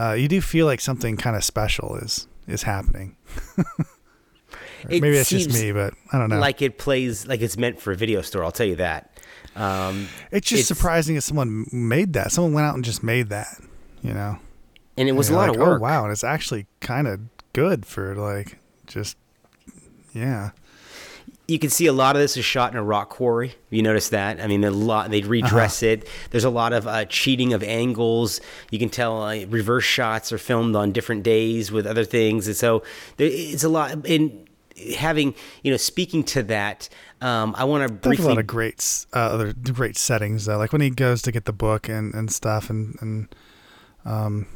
[0.00, 3.16] uh, you do feel like something kind of special is is happening.
[4.88, 6.38] Maybe that's just me, but I don't know.
[6.38, 8.44] Like it plays like it's meant for a video store.
[8.44, 9.10] I'll tell you that.
[9.56, 12.32] Um, it's just it's- surprising that someone made that.
[12.32, 13.60] Someone went out and just made that.
[14.02, 14.38] You know.
[14.96, 15.80] and it was a lot you're of work.
[15.80, 17.20] Oh wow, and it's actually kind of
[17.52, 19.16] good for like just
[20.18, 20.50] yeah.
[21.46, 23.54] you can see a lot of this is shot in a rock quarry.
[23.70, 24.40] You notice that?
[24.40, 25.92] I mean, a lot they redress Uh-huh.
[25.92, 26.08] it.
[26.30, 28.40] There's a lot of uh, cheating of angles.
[28.70, 32.56] You can tell uh, reverse shots are filmed on different days with other things, and
[32.56, 32.82] so
[33.16, 34.06] there, it's a lot.
[34.06, 34.46] In
[34.96, 36.88] having you know, speaking to that,
[37.20, 40.58] um, I want to There's briefly a lot of great uh, other great settings though.
[40.58, 43.34] Like when he goes to get the book and, and stuff and and
[44.04, 44.46] um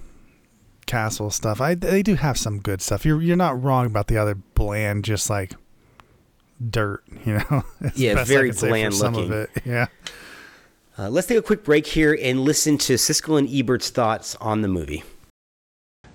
[0.86, 1.60] castle stuff.
[1.60, 3.04] I they do have some good stuff.
[3.04, 5.54] You're you're not wrong about the other bland just like
[6.70, 7.64] dirt, you know.
[7.80, 9.32] It's Yeah, very can say for bland some of looking.
[9.56, 9.62] it.
[9.64, 9.86] Yeah.
[10.98, 14.60] Uh, let's take a quick break here and listen to Siskel and Ebert's thoughts on
[14.60, 15.02] the movie.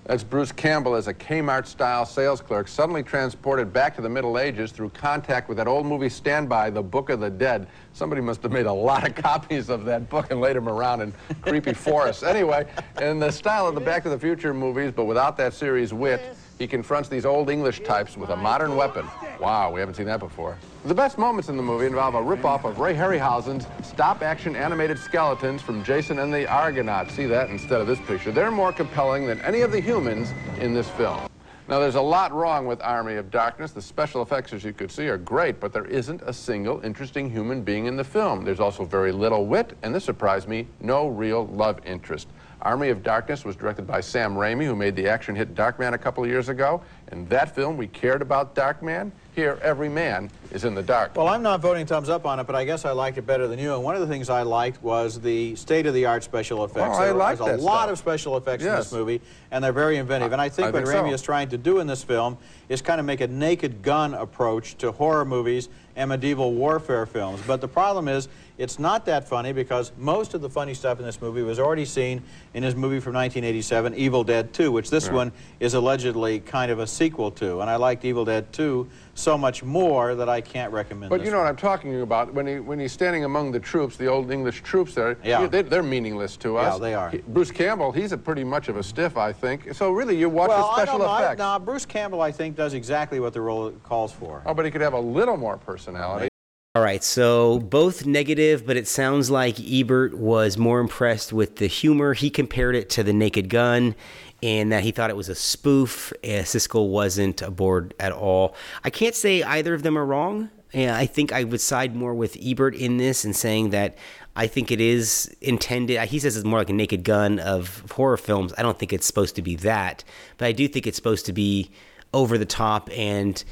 [0.08, 4.38] That's Bruce Campbell as a Kmart style sales clerk, suddenly transported back to the Middle
[4.38, 7.68] Ages through contact with that old movie Standby, The Book of the Dead.
[7.92, 11.02] Somebody must have made a lot of copies of that book and laid them around
[11.02, 12.22] in creepy forests.
[12.22, 12.66] Anyway,
[13.02, 16.34] in the style of the Back to the Future movies, but without that series wit,
[16.58, 19.06] he confronts these old English types with a modern weapon.
[19.40, 20.58] Wow, we haven't seen that before.
[20.84, 25.62] The best moments in the movie involve a ripoff of Ray Harryhausen's stop-action animated skeletons
[25.62, 27.14] from Jason and the Argonauts.
[27.14, 28.32] See that instead of this picture.
[28.32, 31.20] They're more compelling than any of the humans in this film.
[31.68, 33.72] Now, there's a lot wrong with Army of Darkness.
[33.72, 37.30] The special effects, as you could see, are great, but there isn't a single interesting
[37.30, 38.42] human being in the film.
[38.42, 42.26] There's also very little wit, and this surprised me, no real love interest.
[42.62, 45.98] Army of Darkness was directed by Sam Raimi, who made the action hit Darkman a
[45.98, 49.12] couple of years ago, In that film, we cared about Dark Man.
[49.34, 51.16] Here, every man is in the dark.
[51.16, 53.46] Well, I'm not voting thumbs up on it, but I guess I liked it better
[53.46, 53.72] than you.
[53.72, 56.96] And one of the things I liked was the state-of-the-art special effects.
[56.98, 57.90] Oh, I There like was a lot stuff.
[57.90, 59.20] of special effects in this movie,
[59.52, 60.32] and they're very inventive.
[60.32, 61.14] And I think I what think Raimi so.
[61.14, 62.36] is trying to do in this film
[62.68, 67.40] is kind of make a naked gun approach to horror movies and medieval warfare films.
[67.46, 71.04] But the problem is, it's not that funny because most of the funny stuff in
[71.06, 72.22] this movie was already seen
[72.54, 76.80] in his movie from 1987, Evil Dead 2, which this one is allegedly kind of
[76.80, 77.60] a sequel to.
[77.60, 81.30] And I liked Evil Dead 2 so much more that I can't recommend But you
[81.30, 81.44] know one.
[81.46, 82.34] what I'm talking about.
[82.34, 85.46] When he when he's standing among the troops, the old English troops there, Yeah.
[85.46, 86.74] they, they're meaningless to us.
[86.74, 87.10] Yeah, they are.
[87.10, 89.72] He- Bruce Campbell, he's a pretty much of a stiff, I think.
[89.74, 91.12] So really, you watch well, the special I don't know.
[91.12, 91.38] I- effects.
[91.38, 94.42] no, Bruce Campbell, I think, does exactly what the role calls for.
[94.46, 96.28] Oh, but he could have a little more personality.
[96.74, 101.66] All right, so both negative, but it sounds like Ebert was more impressed with the
[101.66, 102.12] humor.
[102.12, 103.94] He compared it to The Naked Gun
[104.42, 106.12] and that he thought it was a spoof.
[106.22, 108.54] Uh, Siskel wasn't aboard at all.
[108.84, 110.50] I can't say either of them are wrong.
[110.72, 113.96] Yeah, I think I would side more with Ebert in this and saying that
[114.36, 115.98] I think it is intended.
[116.08, 118.52] He says it's more like a Naked Gun of horror films.
[118.58, 120.04] I don't think it's supposed to be that,
[120.36, 121.70] but I do think it's supposed to be
[122.12, 123.42] over the top and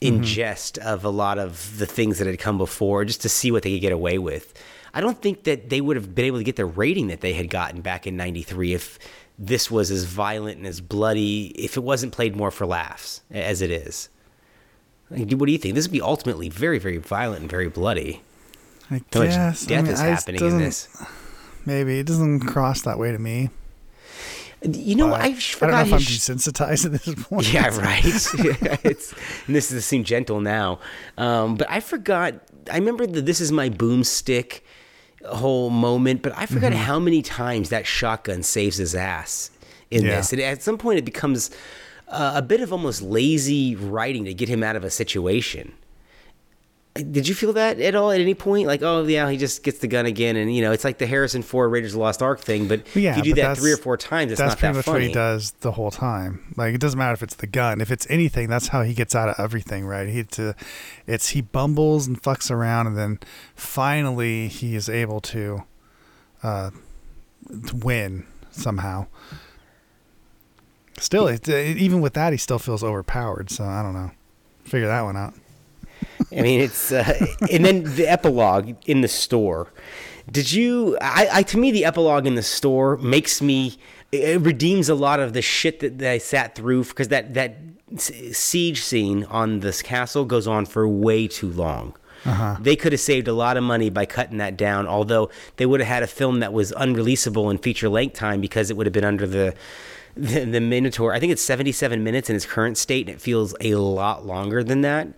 [0.00, 0.16] Mm-hmm.
[0.16, 3.50] in jest of a lot of the things that had come before just to see
[3.50, 4.54] what they could get away with.
[4.94, 7.34] I don't think that they would have been able to get the rating that they
[7.34, 8.98] had gotten back in 93 if
[9.38, 13.60] this was as violent and as bloody, if it wasn't played more for laughs as
[13.62, 14.08] it is.
[15.10, 15.74] Like, What do you think?
[15.74, 18.22] This would be ultimately very, very violent and very bloody.
[18.90, 19.66] I How much guess.
[19.66, 20.88] death I mean, is I happening in this.
[21.66, 23.50] Maybe it doesn't cross that way to me.
[24.62, 27.50] You know, I I don't know forgot if I'm desensitized at this point.
[27.52, 28.02] Yeah, right.
[28.84, 29.14] it's,
[29.46, 30.80] and this is seem gentle now,
[31.16, 32.34] um, but I forgot.
[32.70, 34.60] I remember the "This is my boomstick"
[35.26, 36.82] whole moment, but I forgot Mm-hmm.
[36.82, 39.50] how many times that shotgun saves his ass
[39.90, 40.16] in Yeah.
[40.16, 40.32] this.
[40.32, 41.50] And at some point, it becomes
[42.08, 45.72] uh, a bit of almost lazy writing to get him out of a situation.
[47.02, 48.66] Did you feel that at all at any point?
[48.66, 51.06] Like, oh yeah, he just gets the gun again, and you know, it's like the
[51.06, 52.68] Harrison Ford Raiders of the Lost Ark thing.
[52.68, 54.78] But Yeah, if you do that three or four times, it's that's not pretty that
[54.78, 54.98] much funny.
[55.00, 56.52] what he does the whole time.
[56.56, 57.80] Like it doesn't matter if it's the gun.
[57.80, 60.08] If it's anything, that's how he gets out of everything, right?
[60.08, 60.54] He to,
[61.06, 63.18] it's he bumbles and fucks around, and then
[63.54, 65.64] finally he is able to,
[66.42, 66.70] uh,
[67.72, 69.06] win somehow.
[70.98, 73.50] Still, it, even with that, he still feels overpowered.
[73.50, 74.10] So I don't know.
[74.64, 75.34] Figure that one out.
[76.32, 79.72] I mean, it's uh, and then the epilogue in the store.
[80.30, 80.96] Did you?
[81.00, 83.78] I, I to me, the epilogue in the store makes me.
[84.12, 87.56] It redeems a lot of the shit that, that I sat through because that that
[87.96, 91.94] siege scene on this castle goes on for way too long.
[92.60, 94.86] They could have saved a lot of money by cutting that down.
[94.86, 98.70] Although they would have had a film that was unreleasable in feature length time because
[98.70, 99.54] it would have been under the
[100.16, 101.12] the, the Minotaur.
[101.14, 104.62] I think it's 77 minutes in its current state, and it feels a lot longer
[104.64, 105.08] than that.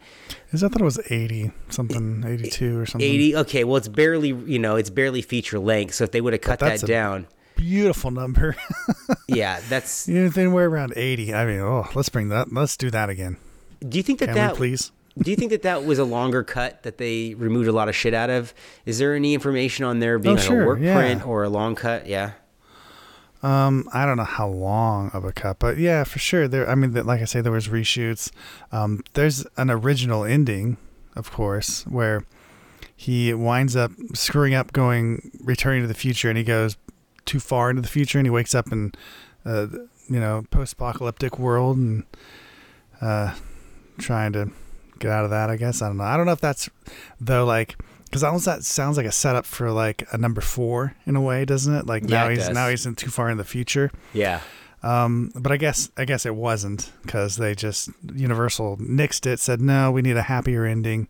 [0.52, 3.09] Is I thought it was eighty something, eighty two or something.
[3.09, 6.35] 80 okay well it's barely you know it's barely feature length so if they would
[6.35, 7.26] have cut that down
[7.57, 8.55] Beautiful number.
[9.28, 11.33] yeah that's you know, anywhere around eighty.
[11.33, 12.52] I mean, oh, let's bring that.
[12.52, 13.38] Let's do that again.
[13.87, 14.92] do you think that Can that please?
[15.18, 17.94] do you think that that was a longer cut that they removed a lot of
[17.96, 18.52] shit out of
[18.87, 20.94] is there any information on there being Oh, like sure, a work yeah.
[20.96, 22.33] print or a long cut yeah
[23.42, 26.46] Um, I don't know how long of a cut, but yeah, for sure.
[26.46, 28.31] There, I mean, like I say, there was reshoots.
[28.70, 30.76] Um, there's an original ending,
[31.16, 32.24] of course, where
[32.94, 36.76] he winds up screwing up, going returning to the future, and he goes
[37.24, 38.92] too far into the future, and he wakes up in,
[39.44, 39.66] uh,
[40.09, 42.05] you know, post-apocalyptic world, and
[43.00, 43.35] uh,
[43.98, 44.52] trying to
[45.00, 45.50] get out of that.
[45.50, 46.05] I guess I don't know.
[46.05, 46.70] I don't know if that's
[47.20, 47.76] though, like.
[48.12, 51.46] Because almost that sounds like a setup for like a number four in a way,
[51.46, 51.87] doesn't it?
[51.87, 52.55] Like Yeah, now it he's does.
[52.55, 53.90] now he's in too far in the future.
[54.12, 54.40] yeah
[54.83, 59.62] Um, but I guess I guess it wasn't because they just Universal nixed it, said
[59.62, 61.09] no, we need a happier ending,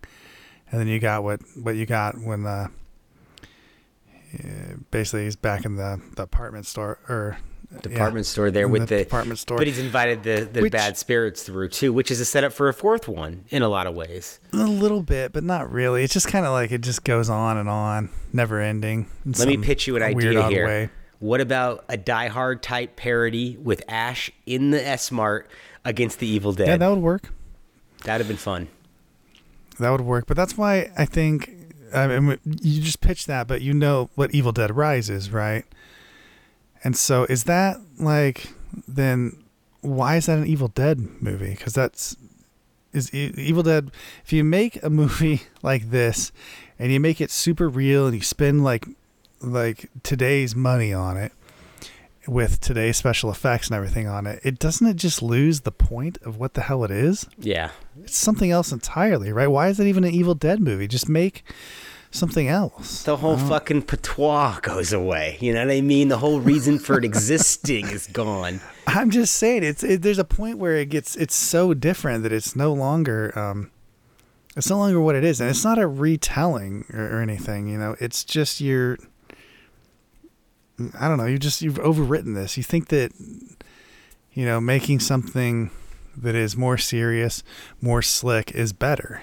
[0.71, 2.71] and then you got what what you got when the
[4.38, 7.38] uh, basically he's back in the, the apartment store or
[7.81, 9.57] department store there with the, department store.
[9.59, 12.69] but he's invited the, the Which- bad spirits through too which is a setup for
[12.69, 16.05] a fourth one in a lot of ways a little bit, but not really.
[16.05, 19.09] It's just kind of like it just goes on and on, never ending.
[19.25, 20.91] in let me pitch you an idea here way.
[21.21, 25.49] what about a Die Hard type parody with Ash in the S Mart
[25.85, 27.31] against the Evil Dead Yeah, that would work.
[28.05, 28.69] that'd have been fun
[29.79, 31.51] That would work, but that's why I think
[31.95, 35.65] I mean you just pitch that, but you know what Evil Dead Rises, right?
[36.85, 38.53] And so is that like
[38.88, 39.37] then
[39.81, 41.51] why is that an Evil Dead movie?
[41.51, 42.16] Because that's
[42.92, 43.90] is Evil Dead.
[44.25, 46.33] If you make a movie like this
[46.79, 48.87] and you make it super real and you spend like
[49.40, 51.33] like today's money on it,
[52.27, 56.18] with today's special effects and everything on it, it doesn't it just lose the point
[56.23, 57.27] of what the hell it is?
[57.38, 57.71] Yeah.
[58.03, 59.49] It's something else entirely, right?
[59.49, 60.87] Why is it even an Evil Dead movie?
[60.87, 61.45] Just make
[62.12, 63.03] something else.
[63.03, 65.38] The whole fucking patois goes away.
[65.40, 66.09] You know what I mean?
[66.09, 68.61] The whole reason for it existing is gone.
[68.87, 72.33] I'm just saying, it's it, there's a point where it gets it's so different that
[72.33, 73.70] it's no longer um,
[74.57, 77.68] it's no longer what it is, and it's not a retelling or, or anything.
[77.68, 78.98] You know, it's just your
[80.98, 81.27] I don't know.
[81.27, 82.57] You just you've overwritten this.
[82.57, 83.12] You think that
[84.33, 85.70] you know making something
[86.16, 87.42] that is more serious,
[87.81, 89.22] more slick is better,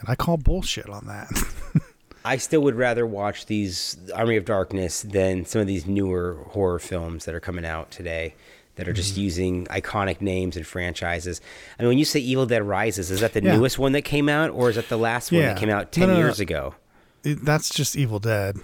[0.00, 1.30] and I call bullshit on that.
[2.24, 6.78] I still would rather watch these Army of Darkness than some of these newer horror
[6.78, 8.34] films that are coming out today
[8.76, 9.20] that are just Mm-hmm.
[9.22, 11.40] using iconic names and franchises.
[11.78, 13.56] I mean, when you say Evil Dead Rises, is that the Yeah.
[13.56, 16.08] newest one that came out, or is that the last one that came out ten
[16.08, 16.20] no, no.
[16.20, 16.74] years ago?
[17.22, 18.56] It- That's just Evil Dead.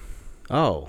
[0.51, 0.89] Oh,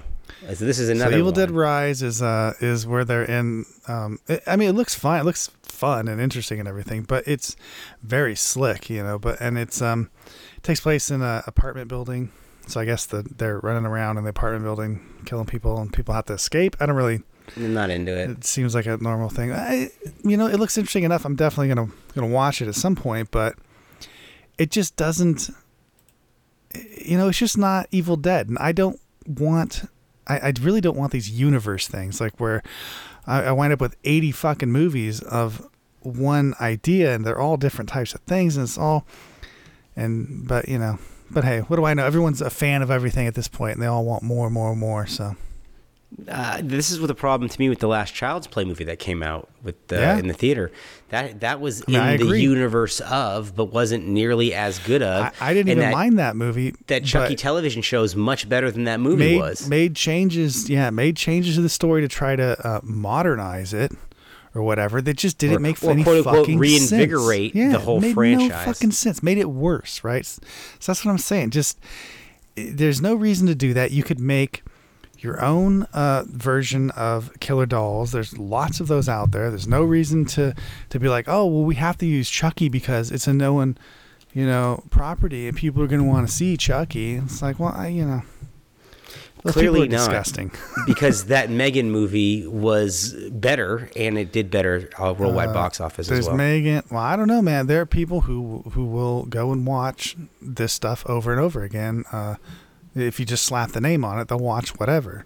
[0.54, 1.40] so this is another so Evil one.
[1.40, 3.66] Dead Rise is uh is where they're in.
[3.88, 5.22] Um, it, I mean, it looks fine.
[5.22, 7.56] It looks fun and interesting and everything, but it's
[8.02, 9.20] very slick, you know.
[9.20, 10.10] But and it's um
[10.58, 12.32] it takes place in a apartment building.
[12.68, 16.14] So I guess the they're running around in the apartment building, killing people, and people
[16.14, 16.76] have to escape.
[16.80, 17.22] I don't really.
[17.58, 18.30] I'm not into it.
[18.30, 19.52] It seems like a normal thing.
[19.52, 19.90] I,
[20.24, 21.26] you know, it looks interesting enough.
[21.26, 23.56] I'm definitely gonna gonna watch it at some point, but
[24.58, 25.50] it just doesn't.
[27.04, 29.84] You know, it's just not Evil Dead, and I don't want.
[30.28, 32.62] I, I really don't want these universe things like where
[33.26, 35.68] I, I wind up with 80 fucking movies of
[36.02, 39.06] one idea, and they're all different types of things, and it's all.
[39.96, 41.00] And but you know,
[41.34, 42.06] but hey, what do I know?
[42.06, 44.72] Everyone's a fan of everything at this point, and they all want more and more
[44.72, 45.08] and more.
[45.08, 45.36] So
[46.28, 49.00] Uh, this is what the problem to me with the last Child's Play movie that
[49.00, 50.18] came out with the, Yeah.
[50.18, 50.70] in the theater.
[51.10, 52.42] That that was I mean, I in the agree.
[52.42, 55.24] universe of, but wasn't nearly as good of.
[55.40, 56.76] I, I didn't and even that, mind that movie.
[56.88, 59.68] That Chucky television show is much better than that movie made was.
[59.70, 60.70] made changes.
[60.70, 63.92] Yeah, made changes to the story to try to uh, modernize it
[64.54, 65.02] or whatever.
[65.02, 67.56] That just didn't Or- make or any quote, unquote, fucking reinvigorate sense.
[67.66, 68.50] Yeah, the whole made franchise.
[68.50, 69.24] No fucking sense.
[69.24, 70.26] Made it worse, right?
[70.26, 70.42] So
[70.86, 71.52] that's what I'm saying.
[71.52, 71.80] Just
[72.56, 73.92] there's no reason to do that.
[73.92, 74.64] You could make
[75.20, 78.12] your own uh, version of Killer Dolls.
[78.12, 79.50] There's lots of those out there.
[79.50, 80.54] There's no reason to
[80.90, 83.78] to be like, oh well, we have to use Chucky because it's a known,
[84.34, 87.16] you know, property and people are going to want to see Chucky.
[87.16, 88.22] It's like, well, I, you know.
[89.44, 90.52] Those Clearly not, disgusting.
[90.86, 96.20] because that Megan movie was better, and it did better uh, worldwide box office There's
[96.20, 96.38] as well.
[96.38, 96.84] Megan.
[96.92, 97.66] Well, I don't know, man.
[97.66, 102.04] There are people who who will go and watch this stuff over and over again.
[102.12, 102.36] Uh,
[102.96, 105.26] if you just slap the name on it, they'll watch whatever.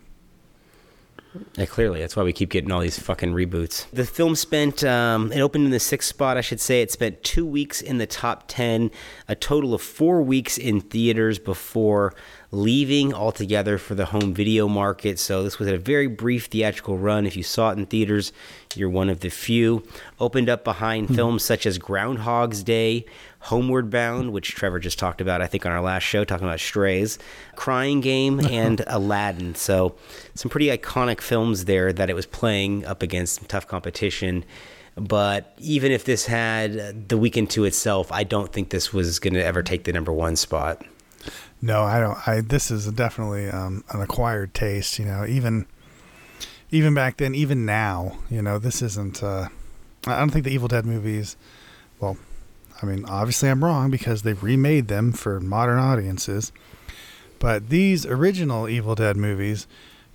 [1.57, 3.89] Yeah, clearly, that's why we keep getting all these fucking reboots.
[3.91, 6.81] The film spent, um, it opened in the sixth spot, I should say.
[6.81, 8.91] It spent two weeks in the top 10,
[9.27, 12.13] a total of four weeks in theaters before
[12.55, 15.19] leaving altogether for the home video market.
[15.19, 17.25] So this was a very brief theatrical run.
[17.25, 18.31] If you saw it in theaters,
[18.75, 19.83] you're one of the few.
[20.19, 21.15] Opened up behind hmm.
[21.15, 23.05] films such as Groundhog's Day,
[23.39, 26.59] Homeward Bound, which Trevor just talked about, I think, on our last show, talking about
[26.59, 27.19] strays,
[27.55, 28.49] Crying Game, uh-huh.
[28.49, 29.55] and Aladdin.
[29.55, 29.95] So,
[30.33, 34.45] some pretty iconic films there that it was playing up against some tough competition.
[34.95, 39.33] But even if this had the weekend to itself, I don't think this was going
[39.33, 40.85] to ever take the number one spot.
[41.61, 42.27] No, I don't.
[42.27, 44.99] I this is definitely um, an acquired taste.
[44.99, 45.65] You know, even
[46.71, 49.23] even back then, even now, you know, this isn't.
[49.23, 49.49] Uh,
[50.07, 51.37] I don't think the Evil Dead movies.
[51.99, 52.17] Well,
[52.81, 56.51] I mean, obviously, I'm wrong because they've remade them for modern audiences.
[57.39, 59.67] But these original Evil Dead movies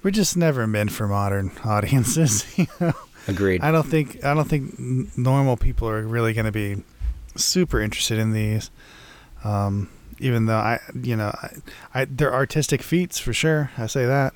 [0.03, 2.45] were just never meant for modern audiences.
[2.57, 2.93] You know,
[3.29, 3.61] Agreed.
[3.61, 4.79] I don't think I don't think
[5.17, 6.83] normal people are really going to be
[7.37, 8.71] super interested in these.
[9.45, 9.89] Um,
[10.21, 11.51] even though I, you know, I,
[11.95, 13.71] I they're artistic feats for sure.
[13.79, 14.35] I say that.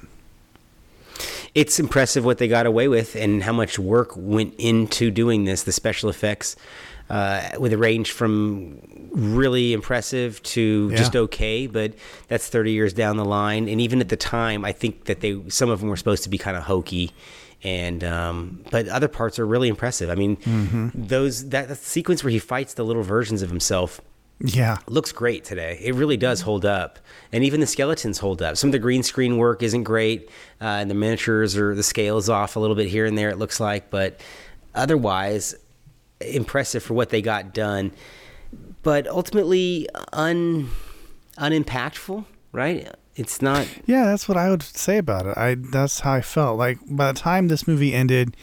[1.55, 5.62] it's impressive what they got away with and how much work went into doing this.
[5.62, 6.57] The special effects,
[7.11, 8.80] uh, with a range from
[9.12, 10.97] really impressive to Yeah.
[10.97, 11.95] just okay, but
[12.28, 13.68] that's 30 years down the line.
[13.68, 16.28] And even at the time, I think that they some of them were supposed to
[16.30, 17.12] be kind of hokey.
[17.62, 20.11] And um, but other parts are really impressive.
[20.11, 20.37] I mean,
[20.95, 24.01] those that, that sequence where he fights the little versions of himself
[24.47, 25.78] Yeah, looks great today.
[25.80, 26.99] It really does hold up,
[27.32, 28.59] and even the skeletons hold up.
[28.59, 30.28] Some of the green screen work isn't great,
[30.61, 33.30] uh, and the miniatures or the scale is off a little bit here and there.
[33.30, 34.20] It looks like, but
[34.74, 35.55] otherwise,
[36.20, 37.92] impressive for what they got done.
[38.82, 40.68] But ultimately, un
[41.38, 42.95] unimpactful, right?
[43.16, 43.68] It's not.
[43.86, 45.38] yeah, that's what I would say about it.
[45.38, 46.58] I that's how I felt.
[46.58, 48.36] Like by the time this movie ended,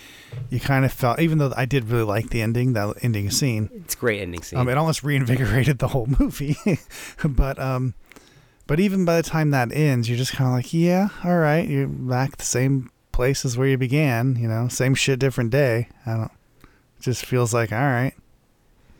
[0.50, 3.70] you kind of felt, even though I did really like the ending, that ending scene.
[3.76, 4.60] It's a great ending scene.
[4.60, 6.56] Um, it almost reinvigorated the whole movie.
[7.26, 7.96] but um,
[8.68, 11.68] but even by the time that ends, you're just kind of like, yeah, all right,
[11.68, 14.38] you're back the same place is where you began.
[14.38, 15.90] You know, same shit, different day.
[16.06, 16.32] I don't.
[16.98, 18.14] It just feels like all right.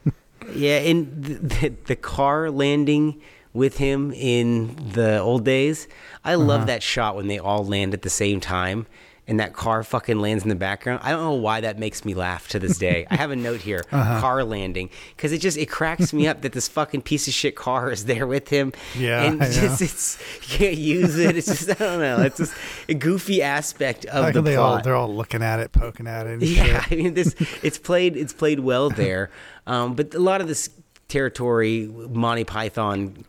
[0.56, 3.22] Yeah, and the, the, the car landing
[3.54, 5.88] with him in the old days,
[6.24, 8.88] I love that shot when they all land at the same time
[9.28, 11.00] and that car fucking lands in the background.
[11.04, 13.06] I don't know why that makes me laugh to this day.
[13.10, 16.54] I have a note here, car landing, because it just it cracks me up that
[16.54, 18.74] this fucking piece of shit car is there with him.
[18.98, 21.38] Yeah, and just it's you can't use it.
[21.38, 22.22] It's just I don't know.
[22.22, 22.54] It's just
[22.90, 24.78] a goofy aspect of Like the they plot.
[24.78, 26.42] all they're all looking at it, poking at it.
[26.52, 26.92] Yeah, shit.
[26.92, 29.30] I mean this it's played it's played well there,
[29.68, 30.70] um, but a lot of this
[31.08, 33.24] territory Monty Python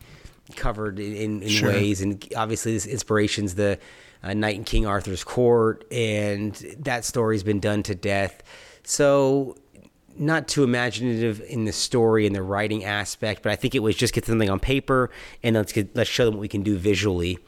[0.55, 1.69] covered in, in, in Sure.
[1.69, 3.79] ways, and obviously this inspiration's the
[4.23, 8.41] uh, Knight in King Arthur's Court, and that story's been done to death.
[8.83, 9.57] So
[10.17, 13.95] not too imaginative in the story and the writing aspect, but I think it was
[13.95, 15.09] just get something on paper
[15.41, 17.39] and let's get, let's show them what we can do visually.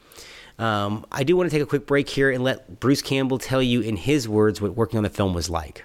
[0.58, 3.62] Um, I do want to take a quick break here and let Bruce Campbell tell
[3.62, 5.84] you in his words what working on the film was like.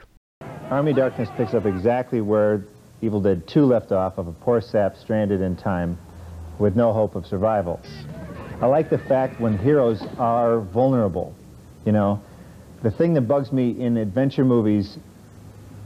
[0.70, 2.64] Army Darkness picks up exactly where
[3.02, 5.98] Evil Dead 2 left off of a poor sap stranded in time
[6.62, 7.82] with no hope of survival.
[8.62, 11.36] I like the fact when heroes are vulnerable,
[11.86, 12.22] you know.
[12.84, 14.98] The thing that bugs me in adventure movies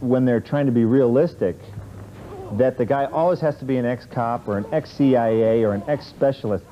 [0.01, 1.55] when they're trying to be realistic,
[2.53, 6.63] that the guy always has to be an ex-cop or an ex-CIA or an ex-specialist.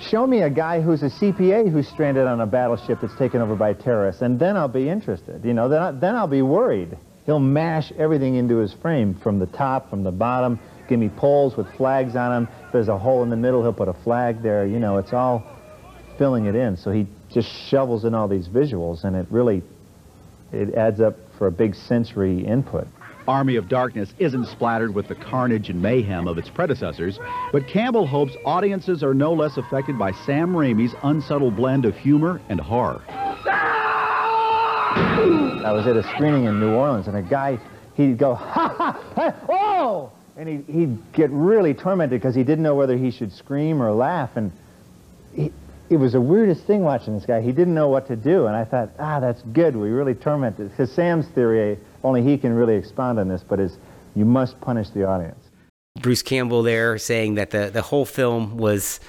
[0.00, 3.56] Show me a guy who's a CPA who's stranded on a battleship that's taken over
[3.56, 5.44] by terrorists, and then I'll be interested.
[5.44, 6.96] You know, then, I, then I'll be worried.
[7.24, 11.56] He'll mash everything into his frame from the top, from the bottom, give me poles
[11.56, 12.54] with flags on them.
[12.66, 14.66] If there's a hole in the middle, he'll put a flag there.
[14.66, 15.44] You know, it's all
[16.18, 16.76] filling it in.
[16.76, 19.62] So he just shovels in all these visuals, and it really,
[20.52, 22.86] it adds up for a big sensory input.
[23.28, 27.18] Army of Darkness isn't splattered with the carnage and mayhem of its predecessors,
[27.50, 32.40] but Campbell hopes audiences are no less affected by Sam Raimi's unsubtle blend of humor
[32.48, 33.02] and horror.
[35.66, 37.58] I was at a screening in New Orleans, and a guy,
[37.94, 40.12] he'd go, ha ha, ha oh!
[40.36, 43.92] And he, he'd get really tormented because he didn't know whether he should scream or
[43.92, 44.36] laugh.
[44.36, 44.52] And
[45.34, 45.50] he,
[45.88, 47.40] it was the weirdest thing watching this guy.
[47.40, 48.46] He didn't know what to do.
[48.46, 49.74] And I thought, ah, that's good.
[49.76, 50.70] We really tormented.
[50.70, 53.78] Because Sam's theory, only he can really expound on this, but is
[54.14, 55.38] you must punish the audience.
[56.00, 59.00] Bruce Campbell there saying that the, the whole film was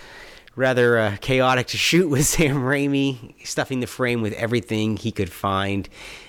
[0.55, 5.31] rather uh, chaotic to shoot with Sam Raimi, stuffing the frame with everything he could
[5.31, 5.87] find.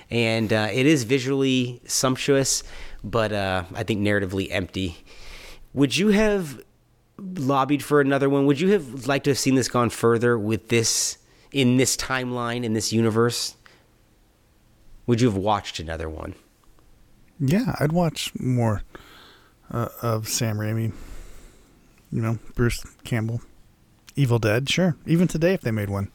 [0.09, 2.63] And uh, it is visually sumptuous,
[3.03, 4.97] but uh, I think narratively empty.
[5.73, 6.61] Would you have
[7.17, 8.45] lobbied for another one?
[8.45, 11.17] Would you have liked to have seen this gone further with this
[11.51, 13.55] in this timeline, in this universe?
[15.07, 16.35] Would you have watched another one?
[17.39, 18.83] Yeah, I'd watch more
[19.71, 20.91] uh, of Sam Raimi.
[22.11, 23.41] You know, Bruce Campbell,
[24.15, 24.69] Evil Dead.
[24.69, 26.11] Sure, even today if they made one.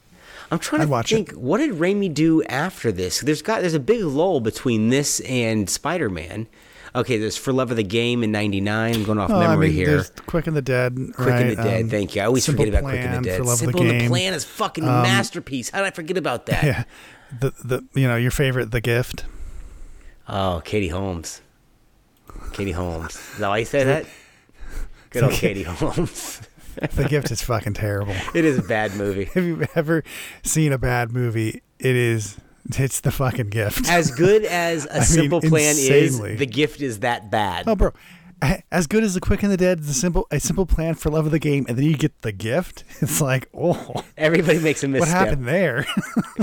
[0.51, 1.31] I'm trying I'd to watch think.
[1.31, 3.21] What did Raimi do after this?
[3.21, 6.47] There's got there's a big lull between this and Spider Man.
[6.95, 8.95] Okay, there's For Love of the Game in '99.
[8.95, 9.87] I'm going off Oh, memory I mean, here.
[9.87, 10.95] there's Quick and the Dead.
[11.15, 11.41] Quick right?
[11.41, 11.81] and the Dead.
[11.83, 12.21] um, thank you.
[12.21, 13.37] I always forget about Quick and the Dead.
[13.37, 15.69] For Love Simple of the and the Plan is fucking Um, masterpiece.
[15.71, 16.63] How did I forget about that?
[16.63, 16.83] Yeah,
[17.39, 19.25] the the you know your favorite, The Gift.
[20.27, 21.41] Oh, Katie Holmes.
[22.53, 23.15] Katie Holmes.
[23.15, 24.05] Is that why you said that?
[25.09, 26.41] Good old Katie Holmes.
[26.93, 28.15] The Gift is fucking terrible.
[28.33, 29.25] it is a bad movie.
[29.33, 30.03] Have you ever
[30.43, 31.61] seen a bad movie?
[31.79, 32.37] It is.
[32.79, 33.87] It's the fucking gift.
[33.89, 36.33] As good as a I mean, simple plan insanely.
[36.33, 37.67] is, the gift is that bad.
[37.67, 37.91] Oh, bro.
[38.71, 41.25] As good as the Quick and the Dead, the simple a simple plan for love
[41.25, 42.83] of the game, and then you get the gift.
[43.01, 45.07] It's like, oh, Everybody makes a mistake.
[45.13, 45.85] what happened there?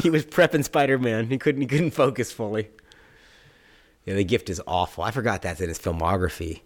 [0.02, 1.26] he was prepping Spider Man.
[1.28, 2.70] He couldn't he couldn't focus fully.
[4.04, 5.04] Yeah, the gift is awful.
[5.04, 6.62] I forgot that's in his filmography.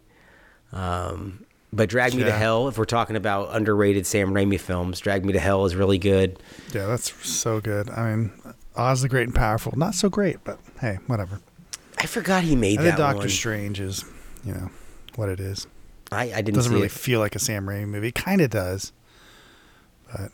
[0.73, 5.25] Um, but Drag Me to Hell, if we're talking about underrated Sam Raimi films, Drag
[5.25, 6.39] Me to Hell is really good.
[6.73, 7.91] yeah, that's so good.
[7.91, 8.33] I mean,
[8.77, 11.41] Oz the Great and Powerful, not so great, but hey, whatever.
[11.99, 13.29] I forgot he made And that then Doctor one.
[13.29, 14.05] Strange is,
[14.45, 14.71] you know,
[15.17, 15.67] what it is.
[16.13, 16.53] I, I didn't see.
[16.53, 16.93] doesn't really it.
[16.93, 18.13] feel like a Sam Raimi movie.
[18.13, 18.93] Kind of does,
[20.13, 20.31] but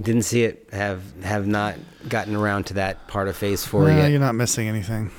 [0.00, 0.68] Didn't see it.
[0.72, 1.76] Have have not
[2.08, 4.10] gotten around to that part of Phase Four Well, yet.
[4.10, 5.10] you're not missing anything.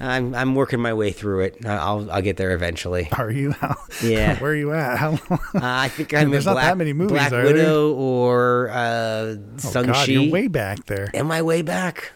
[0.00, 1.66] I'm I'm working my way through it.
[1.66, 3.08] I'll I'll get there eventually.
[3.12, 3.50] Are you?
[3.52, 4.38] How, Yeah.
[4.40, 4.96] Where are you at?
[4.98, 5.40] How long?
[5.54, 7.44] Uh, I think I'm There's in not Black, that many movies, Black are there?
[7.46, 10.04] Widow or uh, Oh, God, Chi.
[10.12, 11.10] you're way back there.
[11.14, 12.12] Am I way back?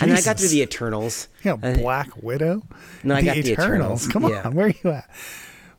[0.00, 1.28] I mean, I got through the Eternals.
[1.44, 2.62] Yeah, Uh, Black Widow.
[3.04, 4.06] No, I got the Eternals.
[4.08, 4.42] Come Yeah.
[4.46, 5.08] on, where are you at?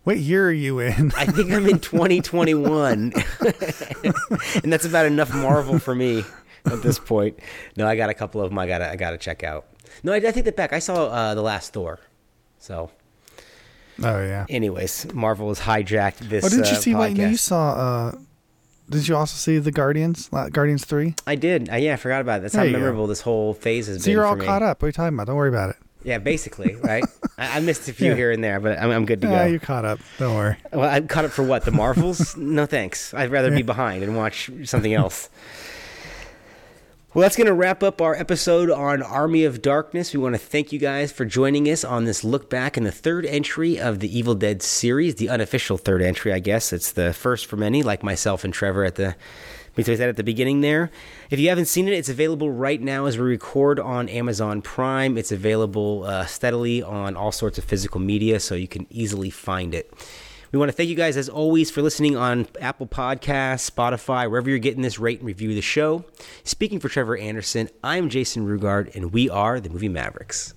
[0.04, 1.12] What year are you in?
[1.18, 3.14] I think I'm in 2021,
[4.64, 6.24] and that's about enough Marvel for me
[6.66, 7.40] at this point.
[7.78, 8.60] No, I got a couple of them.
[8.60, 9.66] I gotta I gotta check out.
[10.04, 10.74] No, I, I take that back.
[10.74, 12.00] I saw uh, the last Thor.
[12.60, 12.92] So,
[14.02, 14.46] Oh yeah.
[14.50, 16.44] anyways, Marvel has hijacked this.
[16.46, 16.96] Oh, didn't you uh, see?
[16.96, 18.12] What, you, you saw uh,
[18.90, 20.30] did you also see the Guardians?
[20.30, 21.16] Guardians three.
[21.26, 21.70] I did.
[21.70, 22.42] I, yeah, I forgot about it.
[22.44, 22.80] That's There how you go.
[22.80, 24.82] memorable this whole phase has So been you're for all caught up.
[24.82, 25.28] What are you talking about?
[25.28, 25.76] Don't worry about it.
[26.04, 27.04] Yeah, basically, right?
[27.38, 28.16] I, I missed a few Yeah.
[28.16, 29.52] here and there, but I'm, I'm good to Yeah, go.
[29.54, 30.00] you caught up.
[30.20, 30.58] Don't worry.
[30.74, 31.64] Well, I'm caught up for what?
[31.64, 32.36] The Marvels?
[32.38, 33.14] no thanks.
[33.14, 35.30] I'd rather be behind and watch something else.
[37.14, 40.16] Well, that's going to wrap up our episode on Army of Darkness.
[40.16, 42.92] We want to thank you guys for joining us on this look back in the
[42.92, 46.74] third entry of the Evil Dead series, the unofficial third entry, I guess.
[46.74, 49.16] It's the first for many, like myself and Trevor at the
[49.76, 50.90] we that at the beginning there.
[51.30, 55.16] If you haven't seen it, it's available right now as we record on Amazon Prime.
[55.16, 59.76] It's available uh, steadily on all sorts of physical media, so you can easily find
[59.76, 59.94] it.
[60.54, 64.52] We want to thank you guys, as always, for listening on Apple Podcasts, Spotify, wherever
[64.52, 66.06] you're getting this, rate and review the show.
[66.44, 70.54] Speaking for Trevor Anderson, I'm Jason Rugard, and we are the Movie Mavericks.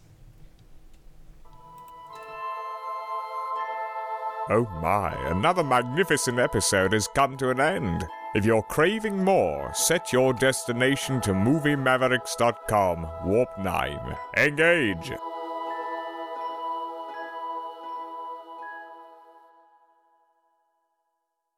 [4.50, 8.04] Oh my, another magnificent episode has come to an end.
[8.34, 14.16] If you're craving more, set your destination to MovieMavericks.com, Warp 9.
[14.36, 15.12] Engage!